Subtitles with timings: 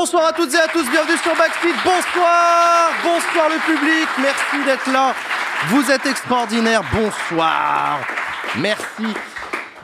[0.00, 1.74] Bonsoir à toutes et à tous, bienvenue sur Backseat.
[1.84, 5.12] Bonsoir, bonsoir le public, merci d'être là.
[5.70, 7.98] Vous êtes extraordinaire, bonsoir.
[8.58, 9.12] Merci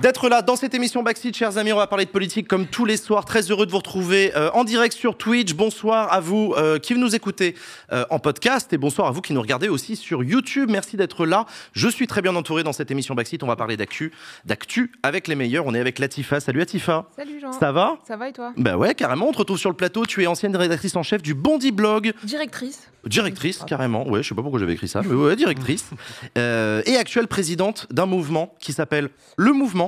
[0.00, 1.72] d'être là dans cette émission Backseat, chers amis.
[1.72, 3.24] On va parler de politique comme tous les soirs.
[3.24, 5.54] Très heureux de vous retrouver euh, en direct sur Twitch.
[5.54, 7.54] Bonsoir à vous euh, qui nous écoutez
[7.92, 10.70] euh, en podcast et bonsoir à vous qui nous regardez aussi sur YouTube.
[10.70, 11.46] Merci d'être là.
[11.72, 13.42] Je suis très bien entouré dans cette émission Backseat.
[13.42, 14.12] On va parler d'actu,
[14.44, 15.66] d'actu avec les meilleurs.
[15.66, 16.40] On est avec Latifa.
[16.40, 17.06] Salut Latifa.
[17.16, 17.52] Salut Jean.
[17.52, 17.96] Ça va?
[18.06, 18.52] Ça va et toi?
[18.56, 19.28] Bah ouais, carrément.
[19.28, 20.04] On te retrouve sur le plateau.
[20.06, 22.12] Tu es ancienne rédactrice en chef du Bondi Blog.
[22.24, 22.88] Directrice.
[23.06, 24.08] Directrice, carrément.
[24.08, 25.90] Ouais, je sais pas pourquoi j'avais écrit ça, mais ouais, directrice.
[26.36, 29.83] Euh, et actuelle présidente d'un mouvement qui s'appelle Le Mouvement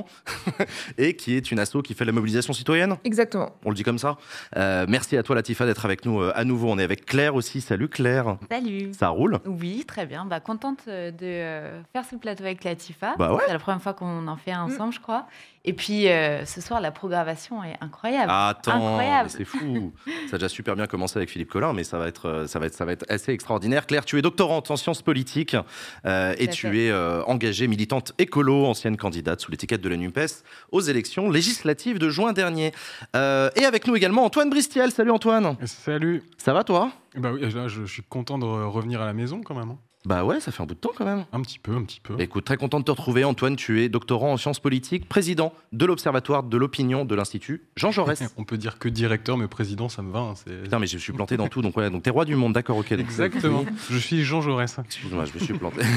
[0.97, 2.97] et qui est une asso qui fait la mobilisation citoyenne.
[3.03, 3.51] Exactement.
[3.65, 4.17] On le dit comme ça.
[4.55, 6.69] Euh, merci à toi, Latifa, d'être avec nous euh, à nouveau.
[6.69, 7.61] On est avec Claire aussi.
[7.61, 8.37] Salut Claire.
[8.49, 8.91] Salut.
[8.93, 10.25] Ça roule Oui, très bien.
[10.25, 13.15] Bah, contente euh, de euh, faire ce plateau avec Latifa.
[13.17, 13.43] Bah ouais.
[13.45, 15.27] C'est la première fois qu'on en fait un ensemble, je crois.
[15.69, 18.27] Et puis euh, ce soir, la programmation est incroyable.
[18.33, 19.91] Ah, Attends, c'est fou.
[20.29, 22.57] ça a déjà super bien commencé avec Philippe Collin, mais ça va être, euh, ça
[22.57, 23.85] va être, ça va être assez extraordinaire.
[23.85, 25.57] Claire, tu es doctorante en sciences politiques
[26.05, 26.85] euh, et tu fait.
[26.85, 31.99] es euh, engagée militante écolo, ancienne candidate sous l'étiquette de la NUPES aux élections législatives
[31.99, 32.71] de juin dernier.
[33.17, 34.91] Euh, et avec nous également Antoine Bristiel.
[34.91, 35.57] Salut Antoine.
[35.65, 36.23] Salut.
[36.37, 36.91] Ça va toi?
[37.17, 39.75] Bah oui, là, je, je suis content de re- revenir à la maison quand même.
[40.07, 41.25] Bah ouais, ça fait un bout de temps quand même.
[41.33, 42.15] Un petit peu, un petit peu.
[42.19, 43.25] Écoute, très content de te retrouver.
[43.25, 47.91] Antoine, tu es doctorant en sciences politiques, président de l'Observatoire de l'opinion de l'Institut Jean
[47.91, 48.23] Jaurès.
[48.37, 50.19] On peut dire que directeur, mais président, ça me va.
[50.19, 50.33] hein,
[50.63, 51.61] Putain, mais je suis planté dans tout.
[51.61, 52.93] Donc, ouais, donc t'es roi du monde, d'accord, ok.
[52.93, 53.65] Exactement.
[53.89, 54.77] je suis Jean Jaurès.
[54.85, 55.81] Excuse-moi, je me suis planté.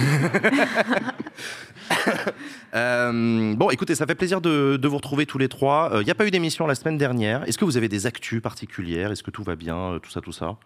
[2.75, 5.91] Euh, bon, écoutez, ça fait plaisir de, de vous retrouver tous les trois.
[6.01, 7.43] Il n'y a pas eu d'émission la semaine dernière.
[7.49, 9.11] Est-ce que vous avez des actus particulières?
[9.11, 9.77] Est-ce que tout va bien?
[9.77, 10.57] Euh, Tout ça, tout ça?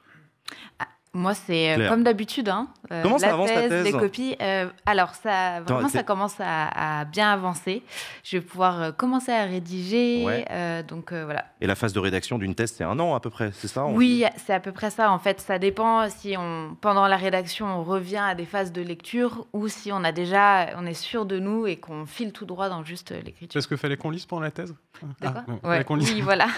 [1.15, 1.91] Moi, c'est euh, Claire.
[1.91, 2.49] comme d'habitude.
[2.49, 4.37] Hein, euh, Comment ça la avance, ta thèse, thèse Les copies.
[4.43, 7.83] euh, alors, ça, vraiment, ça commence à, à bien avancer.
[8.25, 10.25] Je vais pouvoir euh, commencer à rédiger.
[10.25, 10.45] Ouais.
[10.51, 11.45] euh, donc, euh, voilà.
[11.61, 13.87] Et la phase de rédaction d'une thèse, c'est un an à peu près, c'est ça
[13.87, 15.11] Oui, c'est à peu près ça.
[15.13, 18.83] En fait, ça dépend si on, pendant la rédaction, on revient à des phases de
[18.83, 22.45] lecture ou si on a déjà, on est sûr de nous et qu'on file tout
[22.45, 23.59] droit dans juste l'écriture.
[23.59, 24.75] Est-ce qu'il fallait qu'on lise pendant la thèse?
[25.23, 26.13] Ah, Ouais, fallait qu'on lise.
[26.13, 26.49] Oui, voilà.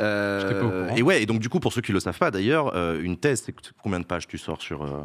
[0.00, 0.96] Euh, J'étais pas au courant.
[0.96, 3.00] et ouais, et donc du coup, pour ceux qui ne le savent pas d'ailleurs, euh,
[3.02, 4.82] une thèse, c'est combien de pages tu sors sur.
[4.84, 5.04] euh,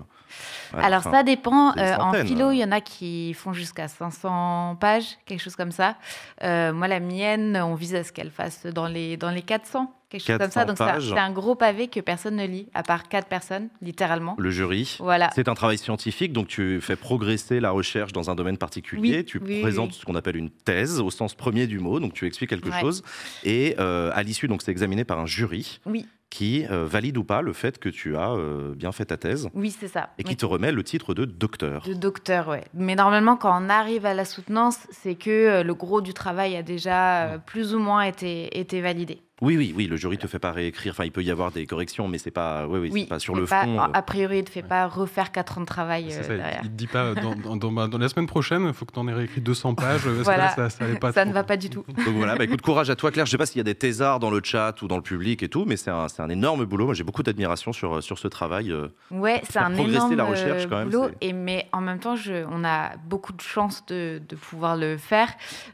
[0.74, 1.76] Alors ça dépend.
[1.78, 5.72] Euh, en philo, il y en a qui font jusqu'à 500 pages, quelque chose comme
[5.72, 5.96] ça.
[6.42, 10.22] Moi, la mienne, on vise à ce qu'elle fasse dans les, dans les 400, quelque
[10.22, 10.66] chose comme 400 ça.
[10.66, 14.36] Donc c'est un gros pavé que personne ne lit, à part quatre personnes, littéralement.
[14.38, 14.98] Le jury.
[15.00, 15.30] Voilà.
[15.36, 19.18] C'est un travail scientifique, donc tu fais progresser la recherche dans un domaine particulier.
[19.20, 19.98] Oui, tu oui, présentes oui.
[20.00, 22.80] ce qu'on appelle une thèse au sens premier du mot, donc tu expliques quelque Ouais.
[22.80, 23.04] chose.
[23.44, 27.24] Et euh, à l'issue, donc c'est examiné par un jury Oui, qui euh, valide ou
[27.24, 30.10] pas le fait que tu as euh, bien fait ta thèse oui, c'est ça.
[30.18, 30.38] et qui Oui.
[30.38, 31.84] te remet le titre de docteur.
[31.86, 32.64] De docteur, ouais.
[32.74, 36.56] Mais normalement, quand on arrive à la soutenance, c'est que euh, le gros du travail
[36.56, 39.22] a déjà plus ou moins été, été validé.
[39.42, 40.94] Oui, oui, oui, le jury te fait pas réécrire.
[40.94, 43.46] Enfin, il peut y avoir des corrections, mais c'est pas, oui, oui, pas sur le
[43.46, 43.80] pas- fond.
[43.80, 43.88] euh.
[43.92, 46.62] A priori, il ne te fait pas refaire 4 ans de travail euh, ça, derrière.
[46.64, 48.94] il te dit pas dans, dans- dans- bah, dans la semaine prochaine, il faut que
[48.94, 50.02] tu en aies réécrit 200 pages.
[50.04, 50.50] Parce Voilà.
[50.54, 51.30] que là, ça, pas Ça trop.
[51.30, 51.84] ne va pas du tout.
[51.88, 53.26] Donc voilà, bah écoute, courage à toi, Claire.
[53.26, 55.42] Je sais pas s'il y a des thésards dans le chat ou dans le public
[55.42, 56.86] et tout, mais c'est un, c'est un énorme boulot.
[56.86, 58.72] Moi, j'ai beaucoup d'admiration sur, sur ce travail.
[58.72, 58.90] euh.
[59.10, 61.10] Ouais, c'est un énorme la recherche, quand même, boulot.
[61.20, 64.98] Et mais en même temps, je, on a beaucoup de chance de, de pouvoir le
[64.98, 65.30] faire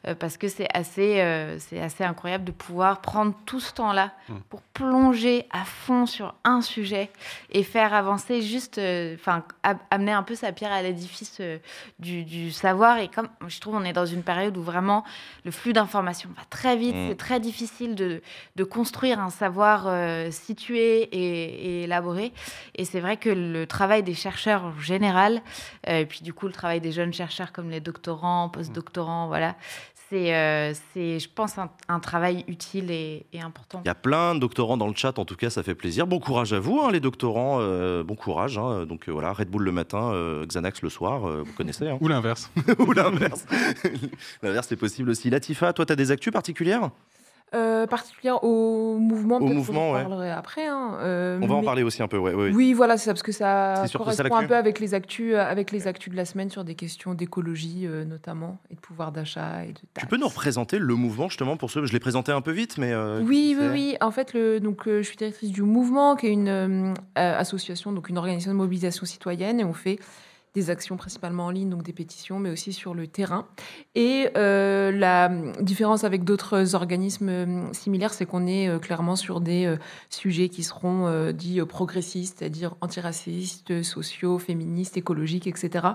[0.07, 4.11] euh, parce que c'est assez, euh, c'est assez incroyable de pouvoir prendre tout ce temps-là
[4.29, 4.33] Mm.
[4.49, 7.09] pour plonger à fond sur un sujet
[7.51, 9.43] et faire avancer juste, euh, enfin,
[9.89, 11.57] amener un peu sa pierre à l'édifice euh,
[11.99, 12.97] du, du savoir.
[12.99, 15.03] Et comme je trouve, on est dans une période où vraiment
[15.45, 17.07] le flux d'informations va très vite, Mm.
[17.09, 18.21] c'est très difficile de,
[18.55, 22.33] de construire un savoir euh, situé et, et élaboré.
[22.75, 25.41] Et c'est vrai que le travail des chercheurs en général,
[25.85, 29.55] et puis du coup le travail des jeunes chercheurs comme les doctorants, postdoctorants, voilà,
[30.09, 33.81] c'est, euh, c'est, je pense, un, un travail utile et, et important.
[33.83, 36.07] Il y a plein de doctorants dans le chat, en tout cas, ça fait plaisir.
[36.07, 37.57] Bon courage à vous, hein, les doctorants.
[37.61, 38.57] euh, bon courage.
[38.57, 38.85] hein.
[38.85, 41.87] Donc euh, voilà, Red Bull le matin, euh, Xanax le soir, euh, vous connaissez.
[41.89, 41.97] hein.
[42.01, 42.49] Ou l'inverse.
[42.79, 43.45] Ou l'inverse.
[44.43, 45.29] l'inverse, c'est possible aussi.
[45.29, 46.89] Latifa, toi, tu as des actus particulières?
[47.55, 49.37] Euh, particulière au mouvement.
[49.37, 50.01] Au mouvement, en ouais.
[50.01, 50.67] parlerai après.
[50.67, 52.33] hein, euh, On va en parler aussi un peu, ouais.
[52.33, 52.51] ouais.
[52.53, 55.71] Oui, voilà, c'est ça, parce que ça correspond un peu avec les actus, euh, avec
[55.71, 59.63] les actus de la semaine sur des questions d'écologie euh, notamment et de pouvoir d'achat
[59.63, 61.85] et de Tu peux nous représenter le mouvement, justement, pour ceux.
[61.85, 62.93] Je l'ai présenté un peu vite, mais.
[63.21, 63.97] Oui, oui, oui.
[64.01, 68.17] En fait, le, donc, je suis directrice du Mouvement, qui est une association, donc une
[68.17, 69.99] organisation de mobilisation citoyenne, et on fait
[70.57, 73.47] des actions principalement en ligne, donc des pétitions, mais aussi sur le terrain.
[73.93, 75.29] Et euh, la
[75.61, 79.77] différence avec d'autres organismes euh, similaires, c'est qu'on est clairement sur des
[80.09, 85.85] sujets qui seront dits progressistes, c'est-à-dire antiracistes, sociaux, féministes, écologiques, etc.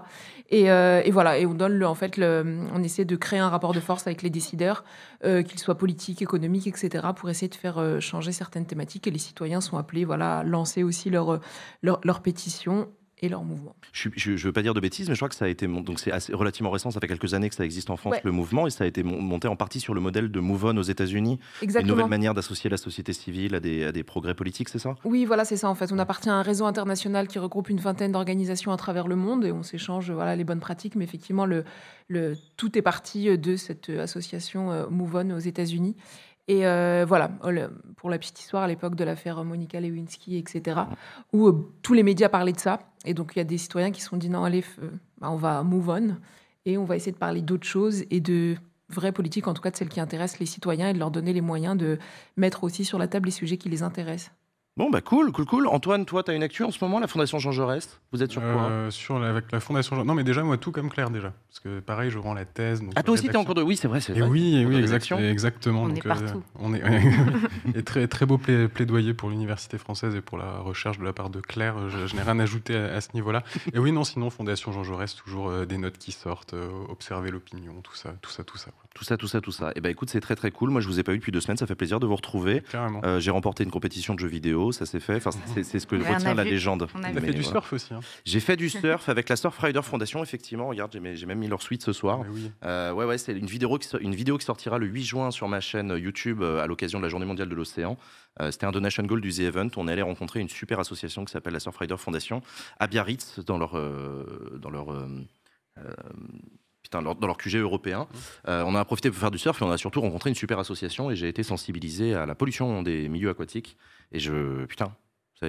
[0.51, 3.81] Et, voilà, et on donne le, en fait, on essaie de créer un rapport de
[3.81, 4.85] force avec les décideurs,
[5.23, 9.07] qu'ils soient politiques, économiques, etc., pour essayer de faire changer certaines thématiques.
[9.07, 11.41] Et les citoyens sont appelés, voilà, à lancer aussi leur,
[11.83, 12.89] leur, leur pétition
[13.23, 13.75] et leur mouvement.
[13.93, 16.01] Je ne veux pas dire de bêtises, mais je crois que ça a été donc
[16.01, 18.71] c'est relativement récent, ça fait quelques années que ça existe en France le mouvement et
[18.71, 21.87] ça a été monté en partie sur le modèle de Move On aux États-Unis, une
[21.87, 24.97] nouvelle manière d'associer la société civile à des, à des progrès politiques, c'est ça?
[25.05, 25.93] Oui, voilà, c'est ça en fait.
[25.93, 29.45] On appartient à un réseau international qui regroupe une vingtaine d'organisations à travers le monde
[29.45, 31.65] et on s'échange voilà les bonnes pratiques, mais effectivement le,
[32.09, 35.97] le tout est parti de cette association euh, Move On aux États-Unis.
[36.49, 37.31] Et euh, voilà,
[37.97, 40.81] pour la petite histoire, à l'époque de l'affaire Monica Lewinsky, etc.,
[41.33, 42.81] où euh, tous les médias parlaient de ça.
[43.05, 44.91] Et donc, il y a des citoyens qui se sont dit non, allez, euh,
[45.21, 46.17] bah, on va move on
[46.65, 48.57] et on va essayer de parler d'autres choses et de
[48.89, 51.33] vraies politiques, en tout cas de celles qui intéressent les citoyens et de leur donner
[51.33, 51.99] les moyens de
[52.37, 54.33] mettre aussi sur la table les sujets qui les intéressent.
[54.79, 55.67] Bon, bah cool, cool, cool.
[55.67, 58.01] Antoine, toi, tu as une actu en ce moment, la Fondation Jean Jaurès?
[58.11, 58.71] Vous êtes sur quoi?
[58.71, 60.07] Euh, Sur avec la Fondation Jean...
[60.07, 61.35] Non, mais déjà, moi, tout comme Claire, déjà.
[61.51, 62.81] Parce que pareil, je rends la thèse.
[62.81, 63.61] Donc, ah, toi aussi, tu es en cours de.
[63.61, 64.23] Oui, c'est vrai, c'est vrai.
[64.23, 65.83] oui, oui, exactement.
[65.83, 66.39] On est partout.
[66.39, 66.83] Euh, on est...
[67.75, 71.29] et très, très beau plaidoyer pour l'université française et pour la recherche de la part
[71.29, 71.91] de Claire.
[71.91, 73.43] Je, n'ai rien ajouté à, ce niveau-là.
[73.75, 76.55] Et oui, non, sinon, Fondation Jean Jaurès, toujours euh, des notes qui sortent,
[76.89, 78.71] observer l'opinion, tout ça, tout ça, tout ça.
[78.95, 79.69] Tout ça, tout ça, tout ça.
[79.71, 80.71] Et eh ben écoute, c'est très, très cool.
[80.71, 81.59] Moi, je vous ai pas eu depuis deux semaines.
[81.59, 82.63] Ça fait plaisir de vous retrouver.
[83.19, 84.62] J'ai remporté une compétition de jeux vidéo.
[84.71, 85.17] Ça s'est fait.
[85.17, 85.31] Enfin,
[85.63, 86.87] c'est ce que retient la légende.
[86.95, 87.93] On a fait du surf aussi.
[87.93, 88.01] Hein.
[88.25, 90.69] J'ai fait du surf avec la Surfrider Foundation, effectivement.
[90.69, 92.21] Regarde, j'ai même mis leur suite ce soir.
[92.65, 95.49] Euh, ouais, ouais, c'est une vidéo, qui, une vidéo qui sortira le 8 juin sur
[95.49, 97.97] ma chaîne YouTube euh, à l'occasion de la Journée mondiale de l'océan.
[98.41, 99.71] Euh, c'était un donation goal du The Event.
[99.77, 102.43] On est allé rencontrer une super association qui s'appelle la Surfrider Foundation
[102.79, 103.73] à Biarritz, dans leur,
[104.59, 105.07] dans leur
[107.01, 108.07] dans leur QG européen.
[108.47, 110.59] on en a profité pour faire du surf et on a surtout rencontré une super
[110.59, 113.77] association et j'ai été sensibilisé à la pollution des milieux aquatiques.
[114.13, 114.93] Et je, putain,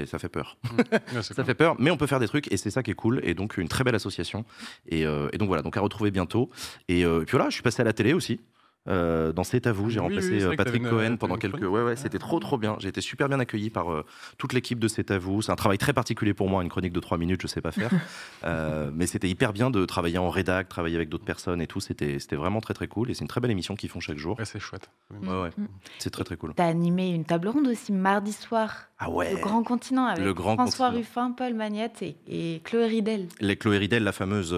[0.06, 0.58] ça, fait peur.
[0.64, 1.22] Mmh.
[1.22, 3.22] ça fait peur, mais on peut faire des trucs et c'est ça qui est cool.
[3.24, 4.46] Et donc une très belle association.
[4.88, 6.50] Et, euh, donc voilà, donc à retrouver bientôt.
[6.88, 8.40] Et, euh, et puis voilà, je suis passé à la télé aussi.
[8.90, 11.62] Euh, dans C'est à vous, j'ai remplacé euh, Patrick Cohen pendant quelques.
[11.62, 12.76] Ouais, ouais, c'était trop, trop bien.
[12.80, 14.06] J'ai été super bien accueilli par euh,
[14.38, 15.42] toute l'équipe de C'est à vous.
[15.42, 17.72] C'est un travail très particulier pour moi, une chronique de 3 minutes, je sais pas
[17.72, 17.92] faire.
[18.94, 21.80] mais c'était hyper bien de travailler en rédac, travailler avec d'autres personnes et tout.
[21.80, 23.10] C'était vraiment très, très cool.
[23.10, 24.38] Et c'est une très belle émission qu'ils font chaque jour.
[24.44, 24.90] c'est chouette.
[25.12, 25.50] Ouais, ouais.
[25.58, 25.68] Mm.
[26.00, 26.54] C'est très, très cool.
[26.56, 28.88] T'as animé une table ronde aussi mardi soir.
[29.00, 29.34] Ah ouais.
[29.34, 33.28] Le Grand Continent avec François Ruffin, Paul Magnette et, Chloé Ridel.
[33.40, 34.56] Les Chloé Ridel, la fameuse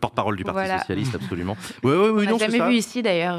[0.00, 1.56] porte-parole du Parti Socialiste, absolument.
[1.84, 3.37] Ouais, ouais, oui, On n'a jamais vu ici d'ailleurs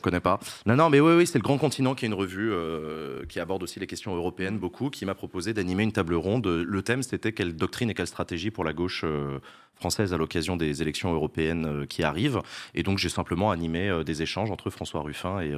[0.00, 0.38] connais pas.
[0.66, 3.40] Non, non, mais oui, oui, c'est le Grand Continent qui est une revue euh, qui
[3.40, 6.46] aborde aussi les questions européennes beaucoup, qui m'a proposé d'animer une table ronde.
[6.46, 9.38] Le thème, c'était quelle doctrine et quelle stratégie pour la gauche euh,
[9.74, 12.40] française à l'occasion des élections européennes euh, qui arrivent.
[12.74, 15.52] Et donc, j'ai simplement animé des échanges entre François Ruffin et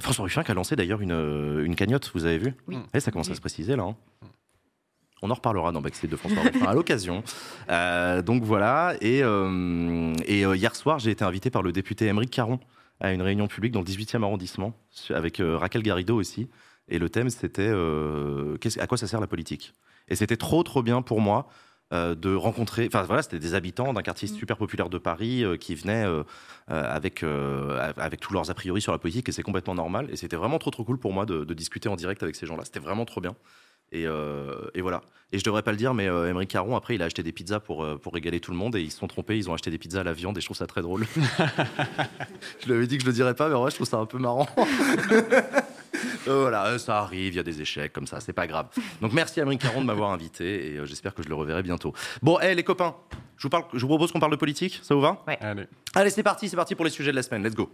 [0.00, 2.10] François Ruffin qui a lancé d'ailleurs une, une, cagnotte.
[2.14, 2.54] Vous avez vu?
[2.68, 2.76] Oui.
[2.76, 3.84] Et eh, ça commence à se préciser là.
[3.84, 3.96] Hein.
[5.24, 7.22] On en reparlera dans Backstage de François Ruffin à l'occasion.
[8.24, 8.94] donc voilà.
[9.00, 12.58] Et, et hier soir, j'ai été invité par le député Émeric Caron
[13.00, 14.74] à une réunion publique dans le 18e arrondissement,
[15.10, 16.48] avec euh, Raquel Garrido aussi.
[16.88, 19.72] Et le thème, c'était euh, à quoi ça sert la politique?
[20.08, 21.48] Et c'était trop, trop bien pour moi
[21.92, 22.86] euh, de rencontrer.
[22.86, 24.34] Enfin voilà, c'était des habitants d'un quartier mm.
[24.34, 26.06] super populaire de Paris qui venaient
[26.68, 27.24] avec,
[27.96, 30.08] avec tous leurs a priori sur la politique, et c'est complètement normal.
[30.10, 32.46] Et c'était vraiment trop, trop cool pour moi de, de discuter en direct avec ces
[32.46, 32.64] gens-là.
[32.64, 33.34] C'était vraiment trop bien.
[33.94, 35.02] Euh, et, voilà.
[35.32, 37.60] Et je devrais pas le dire, mais euh, Caron, après, il a acheté des pizzas
[37.60, 39.36] pour, euh, pour régaler tout le monde et ils se sont trompés.
[39.36, 41.06] Ils ont acheté des pizzas à la viande et je trouve ça très drôle.
[42.60, 43.98] je lui avais dit que je le dirais pas, mais en vrai, je trouve ça
[43.98, 44.48] un peu marrant.
[46.28, 48.66] Euh, voilà, ça arrive, il y a des échecs comme ça, c'est pas grave.
[49.00, 51.92] Donc merci à Caron de m'avoir invité et j'espère que je le reverrai bientôt.
[52.22, 52.94] Bon, hé les copains,
[53.36, 55.22] je vous, parle, je vous propose qu'on parle de politique, ça vous va?
[55.26, 57.70] Allez, Allez c'est parti, c'est parti pour les sujets de la semaine, let's go.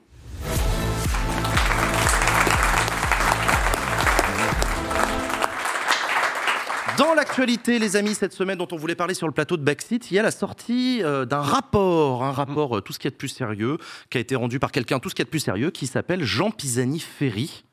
[7.18, 10.14] L'actualité, les amis, cette semaine dont on voulait parler sur le plateau de Backseat, il
[10.14, 13.16] y a la sortie euh, d'un rapport, un rapport euh, tout ce qui est de
[13.16, 13.76] plus sérieux,
[14.08, 16.22] qui a été rendu par quelqu'un tout ce qui est de plus sérieux, qui s'appelle
[16.22, 17.64] Jean Pisani-Ferry.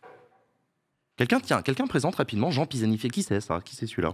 [1.16, 3.12] Quelqu'un, tiens, quelqu'un présente rapidement Jean Pisani-Ferry.
[3.12, 3.62] Qui c'est ça?
[3.64, 4.14] Qui c'est celui-là?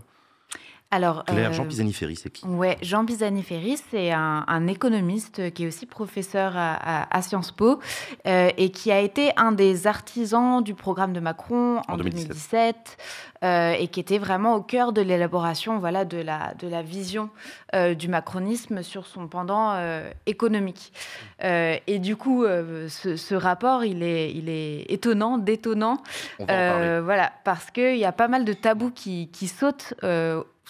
[0.92, 2.46] Alors, Claire, Jean euh, Pisani-Ferry, c'est qui?
[2.46, 7.80] Ouais, Jean Pisani-Ferry, c'est un, économiste qui est aussi professeur à, Sciences Po
[8.26, 12.98] et qui a été un des artisans du programme de Macron en, 2017
[13.44, 17.32] euh, et qui était vraiment au cœur de l'élaboration voilà, de, la, de la vision
[17.74, 20.94] euh, du macronisme sur son pendant euh, économique.
[21.42, 26.04] et du coup, ce, rapport, il est, il est étonnant, détonnant,
[26.38, 29.96] voilà, parce qu'il y a pas mal de tabous qui, qui sautent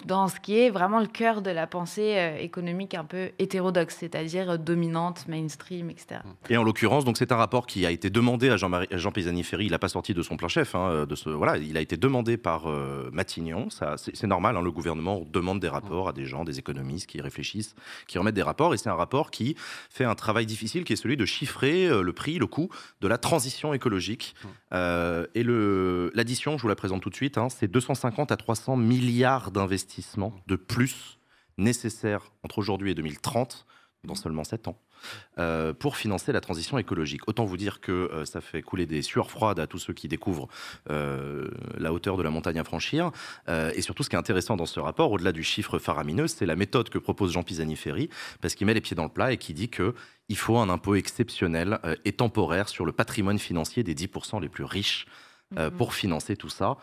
[0.06, 3.96] dans ce qui est vraiment le cœur de la pensée euh, économique un peu hétérodoxe,
[4.00, 6.20] c'est-à-dire euh, dominante, mainstream, etc.
[6.48, 9.66] Et en l'occurrence, donc c'est un rapport qui a été demandé à Jean, Jean Pisani-Ferry.
[9.66, 10.74] Il n'a pas sorti de son plein chef.
[10.74, 13.68] Hein, de ce, voilà, il a été demandé par euh, Matignon.
[13.96, 14.56] C'est normal.
[14.56, 17.74] Hein, le gouvernement demande des rapports à des gens, des économistes qui réfléchissent,
[18.08, 18.74] qui remettent des rapports.
[18.74, 19.56] Et c'est un rapport qui
[19.90, 22.70] fait un travail difficile, qui est celui de chiffrer le prix, le coût
[23.00, 24.34] de la transition écologique.
[24.72, 29.50] et l'addition, je vous la présente tout de suite, hein, c'est 250 à 300 milliards
[29.50, 29.81] d'investissements
[30.46, 31.18] de plus
[31.58, 33.66] nécessaires entre aujourd'hui et 2030,
[34.04, 34.78] dans seulement 7 ans,
[35.38, 37.28] euh, pour financer la transition écologique.
[37.28, 40.08] Autant vous dire que euh, ça fait couler des sueurs froides à tous ceux qui
[40.08, 40.48] découvrent
[40.90, 41.48] euh,
[41.78, 43.10] la hauteur de la montagne à franchir.
[43.48, 46.56] et surtout, ce qui est intéressant dans ce rapport, au-delà du chiffre faramineux, c'est la
[46.56, 48.08] méthode que propose Jean Pisani-Ferry,
[48.40, 49.94] parce qu'il met les pieds dans le plat et qui dit que
[50.28, 54.64] il faut un impôt exceptionnel et temporaire sur le patrimoine financier des 10% les plus
[54.64, 55.06] riches
[55.54, 55.70] mm-hmm.
[55.70, 56.78] pour financer tout ça.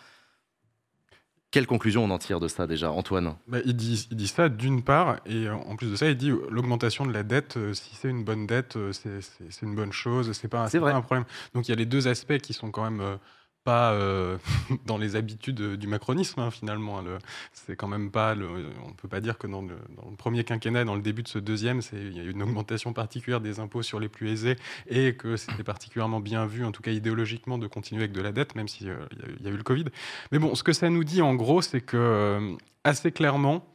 [1.52, 3.36] Quelle conclusion on en tire de ça déjà, Antoine?
[3.48, 6.32] Bah, il, dit, il dit ça d'une part, et en plus de ça, il dit
[6.50, 10.32] l'augmentation de la dette, euh, si c'est une bonne dette, euh, c'est une bonne chose,
[10.34, 11.26] c'est pas, pas un problème.
[11.56, 13.18] Donc il y a les deux aspects qui sont quand même euh,
[13.70, 14.38] euh,
[14.86, 17.04] dans les habitudes du macronisme hein, finalement.
[17.54, 18.34] C'est quand même pas.
[18.34, 19.78] On ne peut pas dire que dans le,
[20.18, 23.42] premier quinquennat, dans le début de ce deuxième, il y a eu une augmentation particulière
[23.42, 24.56] des impôts sur les plus aisés
[24.88, 28.32] et que c'était particulièrement bien vu, en tout cas idéologiquement, de continuer avec de la
[28.32, 29.06] dette, même s'il euh,
[29.42, 29.86] y, a eu le Covid.
[30.32, 33.66] Mais bon, ce que ça nous dit en gros, c'est que euh, assez clairement,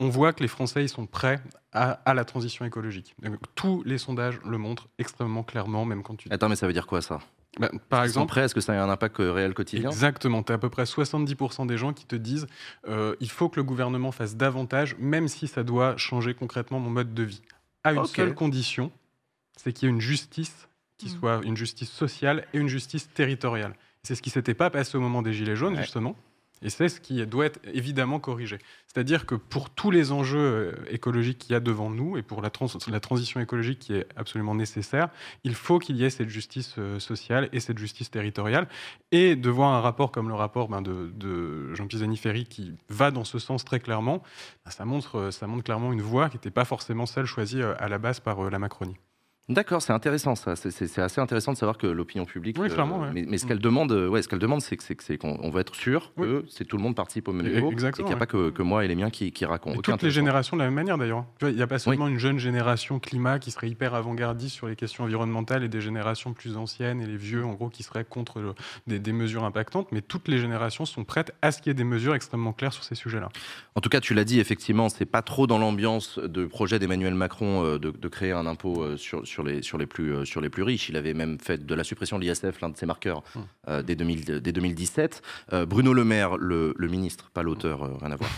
[0.00, 1.40] on voit que les Français ils sont prêts
[1.72, 3.14] à, la transition écologique.
[3.54, 6.28] Tous les sondages le montrent extrêmement clairement, même quand tu.
[6.30, 7.20] Attends, mais ça veut dire quoi ça?
[7.58, 9.90] Bah, par exemple, est-ce que ça a un impact euh, réel quotidien?
[9.90, 10.42] Exactement.
[10.42, 12.46] Tu as à peu près 70% des gens qui te disent
[12.88, 16.90] euh, il faut que le gouvernement fasse davantage, même si ça doit changer concrètement mon
[16.90, 17.42] mode de vie.
[17.84, 18.90] À une seule condition,
[19.56, 21.18] c'est qu'il y ait une justice qui mmh.
[21.18, 23.74] soit une justice sociale et une justice territoriale.
[24.02, 26.16] C'est ce qui s'était pas passé au moment des Gilets jaunes, justement.
[26.62, 28.58] Et c'est ce qui doit être évidemment corrigé.
[28.86, 32.42] C'est-à-dire que pour tous les enjeux euh, écologiques qu'il y a devant nous et pour
[32.42, 35.08] la, transition écologique qui est absolument nécessaire,
[35.44, 38.68] il faut qu'il y ait cette justice euh, sociale et cette justice territoriale.
[39.10, 43.24] Et de voir un rapport comme le rapport ben, de, Jean Pisani-Ferry qui va dans
[43.24, 44.22] ce sens très clairement,
[44.64, 47.74] ben, ça, montre, ça montre clairement une voie qui n'était pas forcément celle choisie euh,
[47.78, 48.96] à la base par la Macronie.
[49.48, 50.54] D'accord, c'est intéressant ça.
[50.54, 52.56] C'est assez intéressant de savoir que l'opinion publique.
[52.60, 53.04] Oui, clairement.
[53.04, 56.44] Euh, mais, ce qu'elle demande, ouais, ce qu'elle demande, c'est qu'on veut être sûr que
[56.48, 58.88] c'est tout le monde participe au menu et qu'il n'y a pas que, moi et
[58.88, 59.80] les miens qui, racontent.
[59.80, 61.24] toutes les générations de la même manière d'ailleurs.
[61.42, 64.76] Il n'y a pas seulement une jeune génération climat qui serait hyper avant-gardiste sur les
[64.76, 68.54] questions environnementales et des générations plus anciennes et les vieux, en gros, qui seraient contre
[68.86, 71.84] des, mesures impactantes, mais toutes les générations sont prêtes à ce qu'il y ait des
[71.84, 73.28] mesures extrêmement claires sur ces sujets-là.
[73.74, 77.14] En tout cas, tu l'as dit, effectivement, c'est pas trop dans l'ambiance de projet d'Emmanuel
[77.14, 80.24] Macron euh, de, de, créer un impôt euh, sur, sur, les, sur les plus euh,
[80.24, 80.88] sur les plus riches.
[80.88, 83.44] Il avait même fait de la suppression de l'ISF l'un de ses marqueurs hum.
[83.68, 85.22] euh, dès, 2017.
[85.52, 88.30] Euh, Bruno Le Maire, le, ministre, pas l'auteur, rien à voir,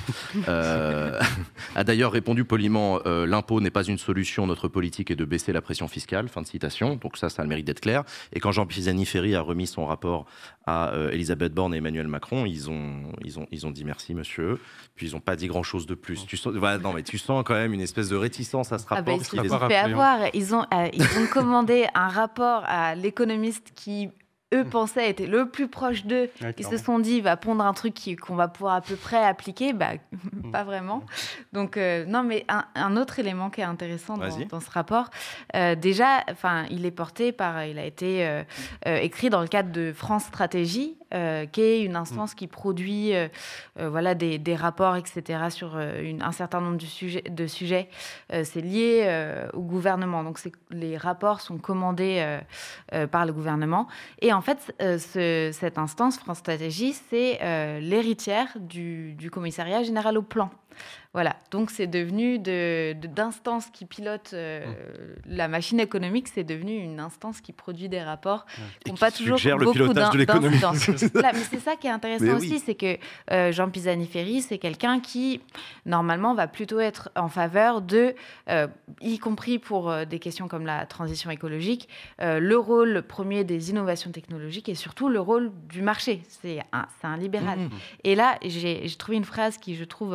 [1.75, 5.61] a d'ailleurs répondu poliment l'impôt n'est pas une solution, notre politique est de baisser la
[5.61, 6.29] pression fiscale.
[6.29, 6.97] Fin de citation.
[6.97, 8.05] Donc ça, ça a le mérite d'être clair.
[8.33, 10.27] Et quand Jean Pisani-Ferry a remis son rapport
[10.67, 14.61] à Elisabeth Borne et Emmanuel Macron, ils ont, ils ont, ils ont dit merci, monsieur.
[14.95, 16.25] Puis ils n'ont pas dit grand-chose de plus.
[16.27, 18.99] Tu sens, non, mais tu sens quand même une espèce de réticence à ce rapport.
[18.99, 20.19] Ah ben, ils se fait avoir.
[20.33, 24.11] Ils ont, ils ont commencé un rapport à l'économiste qui
[24.55, 24.71] eux mm.
[24.71, 27.95] pensaient être le plus proche d'eux, ils se sont dit, il va pondre un truc
[28.21, 29.93] qu'on va pouvoir à peu près appliquer, bah,
[30.53, 31.03] pas vraiment.
[31.53, 35.11] Donc, euh, non, mais un, autre élément qui est intéressant dans, ce rapport,
[35.57, 38.43] euh, déjà, enfin, il est porté par, il a été euh,
[38.85, 40.97] écrit dans le cadre de France Stratégie,
[41.53, 42.37] qui est une instance mm.
[42.37, 43.13] qui produit,
[43.77, 47.23] voilà, des, rapports, etc., sur un certain nombre de sujets.
[47.23, 47.89] De sujets.
[48.31, 50.25] c'est lié au gouvernement.
[50.25, 50.39] Donc,
[50.71, 52.39] les rapports sont commandés
[53.11, 53.87] par le gouvernement.
[54.21, 60.19] Et en fait, euh, cette instance, France Stratégie, c'est euh, l'héritière du, du, commissariat général
[60.19, 60.51] au plan.
[61.15, 64.73] Voilà, donc c'est devenu d'instance de, qui pilote euh, mmh.
[65.29, 68.47] la machine économique, c'est devenu une instance qui produit des rapports
[68.85, 70.59] qui n'ont pas toujours le pilotage de l'économie.
[71.15, 72.99] mais c'est ça qui est intéressant aussi, c'est que
[73.31, 75.41] euh, Jean Pisani-Ferry, c'est quelqu'un qui,
[75.87, 78.17] normalement, va plutôt être en faveur de,
[78.51, 78.67] euh,
[79.01, 81.89] y compris pour des questions comme la transition écologique,
[82.19, 86.23] le rôle premier des innovations technologiques et surtout le rôle du marché.
[86.29, 87.61] C'est un, un libéral.
[87.61, 87.71] Mmh.
[88.03, 90.15] Et là, j'ai trouvé une phrase qui, je trouve,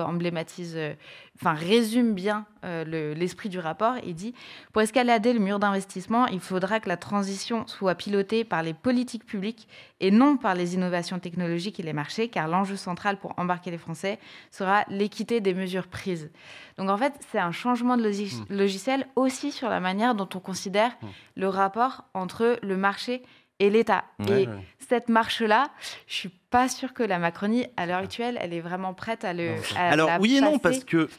[0.50, 0.98] emblématise
[1.42, 3.96] enfin résume bien euh, l'esprit du rapport.
[4.06, 4.34] Il dit
[4.74, 9.26] pour escalader le mur d'investissement, il faudra que la transition soit pilotée par les politiques
[9.26, 9.68] publiques
[10.02, 13.78] et non par les innovations technologiques et les marchés, car l'enjeu central pour embarquer les
[13.78, 14.20] Français
[14.52, 16.30] sera l'équité des mesures prises.
[16.78, 18.46] Donc en fait, c'est un changement de mmh.
[18.50, 21.08] logiciel aussi sur la manière dont on considère mmh.
[21.38, 23.22] le rapport entre le marché et
[23.68, 24.06] l'État.
[24.20, 24.54] Ouais, et ouais.
[24.88, 25.70] cette marche-là,
[26.08, 29.34] je suis pas sûre que la Macronie, à l'heure actuelle, elle est vraiment prête à
[29.34, 29.56] le.
[29.76, 31.10] À Alors la oui et non, parce que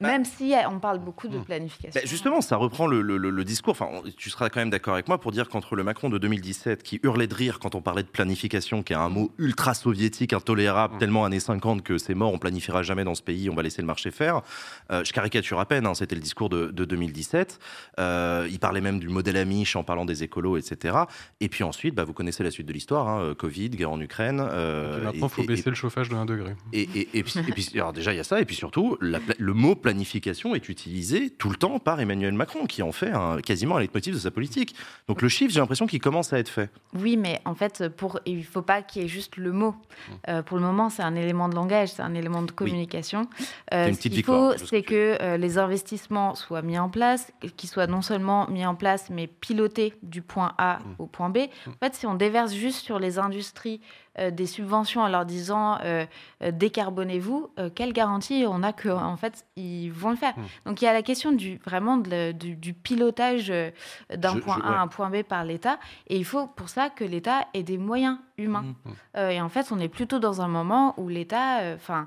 [0.00, 1.44] Même si euh, on parle beaucoup de Hmm.
[1.44, 1.90] planification.
[2.00, 3.70] Bah, justement, ça reprend le, le- le- le discours.
[3.72, 6.18] Enfin, on- tu seras quand même d'accord avec moi pour dire qu'entre le Macron de
[6.18, 9.72] 2017, qui hurlait de rire quand on parlait de planification, qui est un mot ultra
[9.74, 10.98] soviétique, intolérable, Mm.
[10.98, 13.80] tellement années 50 que c'est mort, on planifiera jamais dans ce pays, on va laisser
[13.80, 14.42] le marché faire.
[14.90, 17.58] Euh, je caricature à peine, hein, c'était le discours de, de 2017.
[17.98, 20.96] Euh, il parlait même du modèle Amish en parlant des écolos, etc.
[21.40, 24.40] Et puis ensuite, bah, vous connaissez la suite de l'histoire, hein, Covid, guerre en Ukraine.
[24.46, 26.54] euh, Et maintenant, il faut et- et- baisser le chauffage de 1 degré.
[26.72, 28.40] et, et- et puis, et puis- alors déjà, il y a ça.
[28.40, 32.66] Et puis surtout, la le mot planification est utilisé tout le temps par Emmanuel Macron,
[32.66, 34.74] qui en fait un- quasiment un leitmotiv de sa politique.
[35.06, 36.70] Donc le chiffre, j'ai l'impression qu'il commence à être fait.
[36.94, 39.70] Oui, mais en fait, pour, il ne faut pas qu'il y ait juste le mot.
[39.70, 40.12] Mm.
[40.28, 43.28] Euh, pour le moment, c'est un élément de langage, c'est un élément de communication.
[43.72, 46.62] Euh, C'est une ce petite qu'il victoire, faut, c'est que que euh, les investissements soient
[46.62, 50.78] mis en place, qu'ils soient non seulement mis en place, mais pilotés du point A
[50.78, 50.94] Mm.
[50.98, 51.38] au point B.
[51.68, 55.78] En fait, si on déverse juste sur les industries euh, des subventions en leur disant
[55.84, 56.04] euh,
[56.42, 60.42] euh, décarbonez-vous, euh, quelle garantie on a que en fait ils vont le faire Mm.
[60.66, 63.70] Donc il y a la question du vraiment de du, du pilotage euh,
[64.14, 64.76] d'un point je- A ouais.
[64.76, 67.78] à un point B par l'État, et il faut pour ça que l'État ait des
[67.78, 68.62] moyens humains.
[68.62, 68.74] Mm.
[69.16, 72.06] Euh, et en fait, on est plutôt dans un moment où l'État, euh, enfin,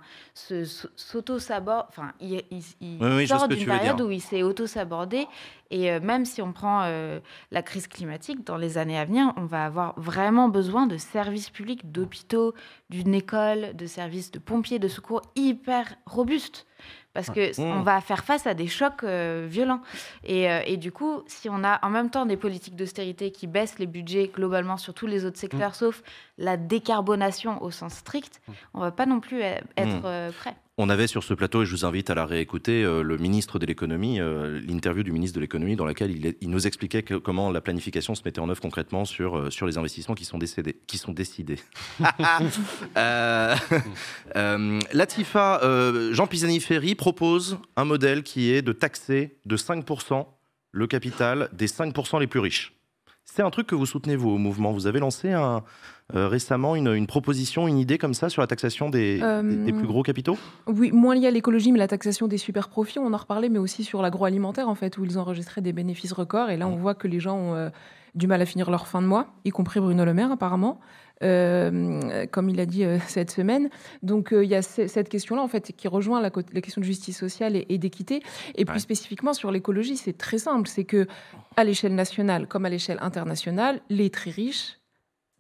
[0.96, 4.22] s'auto-saborde, enfin, il, il- il Oui, oui, je vois ce sort d'une période où il
[4.22, 5.28] s'est auto-sabordé.
[5.72, 7.20] Et euh, même si on prend euh,
[7.52, 11.50] la crise climatique, dans les années à venir, on va avoir vraiment besoin de services
[11.50, 12.54] publics, d'hôpitaux,
[12.90, 16.66] d'une école, de services de pompiers, de secours hyper robustes.
[17.14, 17.64] Parce que Mmh.
[17.64, 19.82] on va faire face à des chocs euh, violents.
[20.24, 23.48] Et, euh, et du coup, si on a en même temps des politiques d'austérité qui
[23.48, 26.04] baissent les budgets globalement sur tous les autres secteurs, sauf
[26.38, 28.42] la décarbonation au sens strict,
[28.74, 30.56] on va pas non plus être prêt.
[30.82, 33.60] On avait sur ce plateau, et je vous invite à la réécouter, euh, le ministre
[33.60, 37.16] de l'économie, euh, l'interview du ministre de l'économie dans laquelle il, il nous expliquait que-
[37.16, 40.38] comment la planification se mettait en œuvre concrètement sur, euh, sur les investissements qui sont,
[40.38, 41.60] décédés, qui sont décidés.
[44.94, 45.60] Latifa,
[46.14, 50.28] Jean Pisani-Ferry propose un modèle qui est de taxer de 5%
[50.72, 52.74] le capital des 5% les plus riches.
[53.26, 54.72] C'est un truc que vous soutenez, vous, au mouvement.
[54.72, 55.62] Vous avez lancé un,
[56.16, 59.72] euh, récemment une, une proposition, une idée comme ça sur la taxation des, Euh, des-
[59.72, 60.38] des plus gros capitaux?
[60.68, 63.60] Oui, moins lié à l'écologie, mais la taxation des super profits, on en reparlait, mais
[63.60, 66.50] aussi sur l'agroalimentaire, en fait, où ils enregistraient des bénéfices records.
[66.50, 67.70] Et là, on voit que les gens ont euh,
[68.16, 70.80] du mal à finir leur fin de mois, y compris Bruno Le Maire, apparemment,
[71.22, 73.70] euh, comme il a dit euh, cette semaine.
[74.04, 76.82] Donc, euh, il y a ce- cette question-là, en fait, qui rejoint la, la question
[76.82, 78.22] de justice sociale et, et d'équité.
[78.56, 78.80] Et plus Ouais.
[78.80, 80.68] spécifiquement sur l'écologie, c'est très simple.
[80.68, 81.08] C'est que,
[81.56, 84.79] à l'échelle nationale comme à l'échelle internationale, les très riches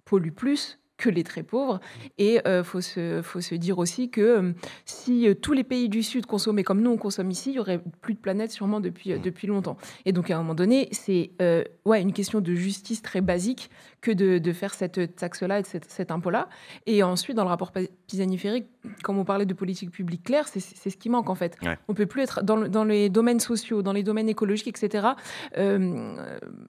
[0.10, 1.80] polluent plus que les très pauvres.
[2.17, 4.52] Et il faut, se, faut se dire aussi que euh,
[4.86, 7.60] si euh, tous les pays du Sud consommaient comme nous on consomme ici, il y
[7.60, 9.78] aurait plus de planète sûrement depuis, euh, depuis longtemps.
[10.06, 13.69] Et donc à un moment donné, c'est euh, ouais, une question de justice très basique
[14.01, 16.47] que de, de faire cette taxe-là et cet impôt-là.
[16.85, 17.71] Et ensuite, dans le rapport
[18.07, 18.65] Pisani-Ferry,
[19.03, 21.57] comme on parlait de politique publique claire, c'est c'est ce qui manque en fait.
[21.63, 21.77] Ouais.
[21.88, 25.09] On peut plus être dans, le- dans les domaines sociaux, dans les domaines écologiques, etc.
[25.57, 26.15] Euh,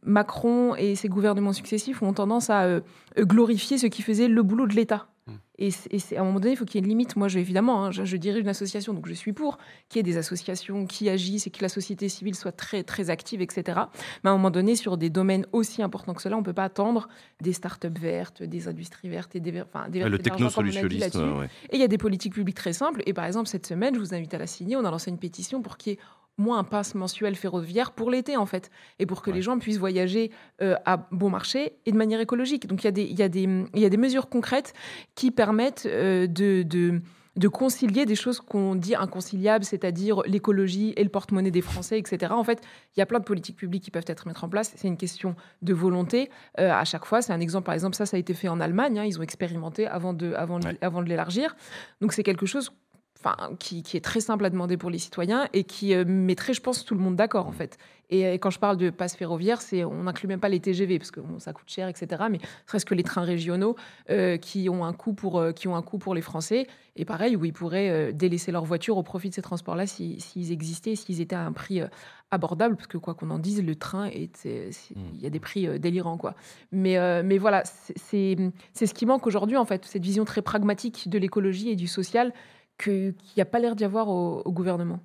[0.03, 2.81] Macron et ses gouvernements successifs ont tendance à euh,
[3.19, 5.07] glorifier ce qui faisait le boulot de l'État.
[5.27, 5.33] Mm.
[5.59, 7.17] Et, c'est- à un moment donné, il faut qu'il y ait une limite.
[7.17, 10.01] Moi, je, évidemment, hein, je, je dirige une association, donc je suis pour qu'il y
[10.01, 13.81] ait des associations qui agissent et que la société civile soit très, très active, etc.
[14.25, 16.55] Mais à un moment donné, sur des domaines aussi importants que cela, on ne peut
[16.55, 17.09] pas attendre
[17.43, 21.39] des start-up vertes, des industries vertes et des, enfin, des le vertes dit technosolutionnisme.
[21.39, 21.47] ouais.
[21.71, 23.03] Et il y a des politiques publiques très simples.
[23.07, 24.77] Et par exemple, cette semaine, je vous invite à la signer.
[24.77, 25.99] On a lancé une pétition pour qu'il y ait
[26.41, 28.71] moins un pass mensuel ferroviaire pour l'été, en fait.
[28.99, 29.37] Et pour que Ouais.
[29.37, 30.31] les gens puissent voyager
[30.63, 32.67] euh, à bon marché et de manière écologique.
[32.67, 33.43] Donc il y a des, y a des,
[33.75, 34.73] il y a des mesures concrètes
[35.15, 36.63] qui permettent euh, de.
[36.65, 37.01] de
[37.37, 42.33] de concilier des choses qu'on dit inconciliables, c'est-à-dire l'écologie et le porte-monnaie des Français, etc.
[42.35, 42.61] En fait,
[42.97, 44.73] il y a plein de politiques publiques qui peuvent être mises en place.
[44.77, 46.29] C'est une question de volonté.
[46.59, 47.65] Euh, à chaque fois, c'est un exemple.
[47.67, 48.99] Par exemple, ça, ça a été fait en Allemagne.
[48.99, 49.05] hein.
[49.05, 51.55] ils ont expérimenté avant de, avant, de- avant de l'élargir.
[52.01, 52.73] Donc c'est quelque chose
[53.23, 56.55] enfin, qui, qui est très simple à demander pour les citoyens et qui euh, mettrait,
[56.55, 57.77] je pense, tout le monde d'accord en fait.
[58.13, 60.99] Et, euh, quand je parle de passe ferroviaire, c'est on n'inclut même pas les TGV
[60.99, 62.23] parce que bon, ça coûte cher, etc.
[62.31, 63.77] Mais serait-ce que les trains régionaux
[64.11, 67.05] euh, qui ont un coût pour euh, qui ont un coût pour les Français et
[67.05, 70.97] pareil où ils pourraient délaisser leur voiture au profit de ces transports-là si- s'ils existaient,
[70.97, 71.81] s'ils étaient à un prix
[72.33, 75.01] abordable parce que quoi qu'on en dise, le train est Mm.
[75.15, 76.35] il y a des prix délirants quoi.
[76.73, 78.37] Mais mais voilà, c'est-
[78.75, 82.33] ce qui manque aujourd'hui en fait, cette vision très pragmatique de l'écologie et du social
[82.81, 85.01] qu'il n'y a pas l'air d'y avoir au, au gouvernement.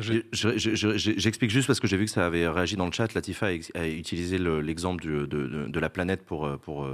[0.00, 3.12] J'explique juste parce que j'ai vu que ça avait réagi dans le chat.
[3.14, 6.86] Latifa a, utilisé l'exemple de, la planète pour, pour,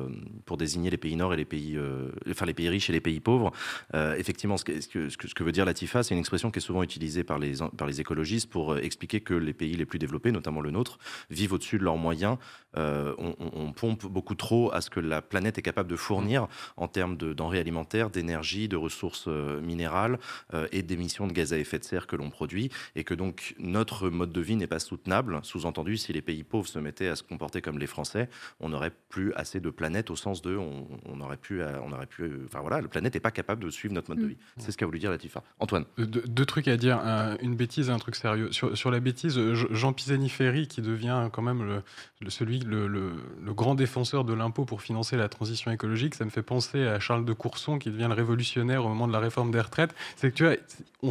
[0.44, 3.00] pour désigner les pays nord et les pays, euh, enfin les pays riches et les
[3.00, 3.52] pays pauvres.
[3.94, 6.58] Euh, effectivement, ce que, ce, que, ce que veut dire Latifa, c'est une expression qui
[6.58, 9.86] est souvent utilisée par les, par les écologistes pour euh, expliquer que les pays les
[9.86, 10.98] plus développés, notamment le nôtre,
[11.30, 12.36] vivent au-dessus de leurs moyens.
[12.76, 17.16] on, pompe beaucoup trop à ce que la planète est capable de fournir en termes
[17.16, 19.28] de denrées alimentaires, d'énergie, de ressources
[19.62, 20.18] minérales
[20.72, 22.57] et d'émissions de gaz à effet de serre que l'on produit
[22.96, 25.40] et que donc notre mode de vie n'est pas soutenable.
[25.42, 28.28] Sous-entendu, si les pays pauvres se mettaient à se comporter comme les Français,
[28.60, 32.30] on n'aurait plus assez de planète au sens de on, aurait pu, on aurait pu,
[32.44, 34.30] enfin voilà, la planète n'est pas capable de suivre notre mode de mm.
[34.30, 34.36] vie.
[34.58, 35.42] C'est ce qu'a voulu dire Latifa.
[35.58, 35.84] Antoine.
[35.98, 36.98] Euh, deux, trucs à dire,
[37.42, 38.50] une bêtise et un truc sérieux.
[38.52, 41.82] Sur, la bêtise, Jean Pisani-Ferry qui devient quand même
[42.20, 46.30] le, celui, le, le, grand défenseur de l'impôt pour financer la transition écologique, ça me
[46.30, 49.50] fait penser à Charles de Courson qui devient le révolutionnaire au moment de la réforme
[49.50, 49.94] des retraites.
[50.16, 50.54] C'est que tu vois,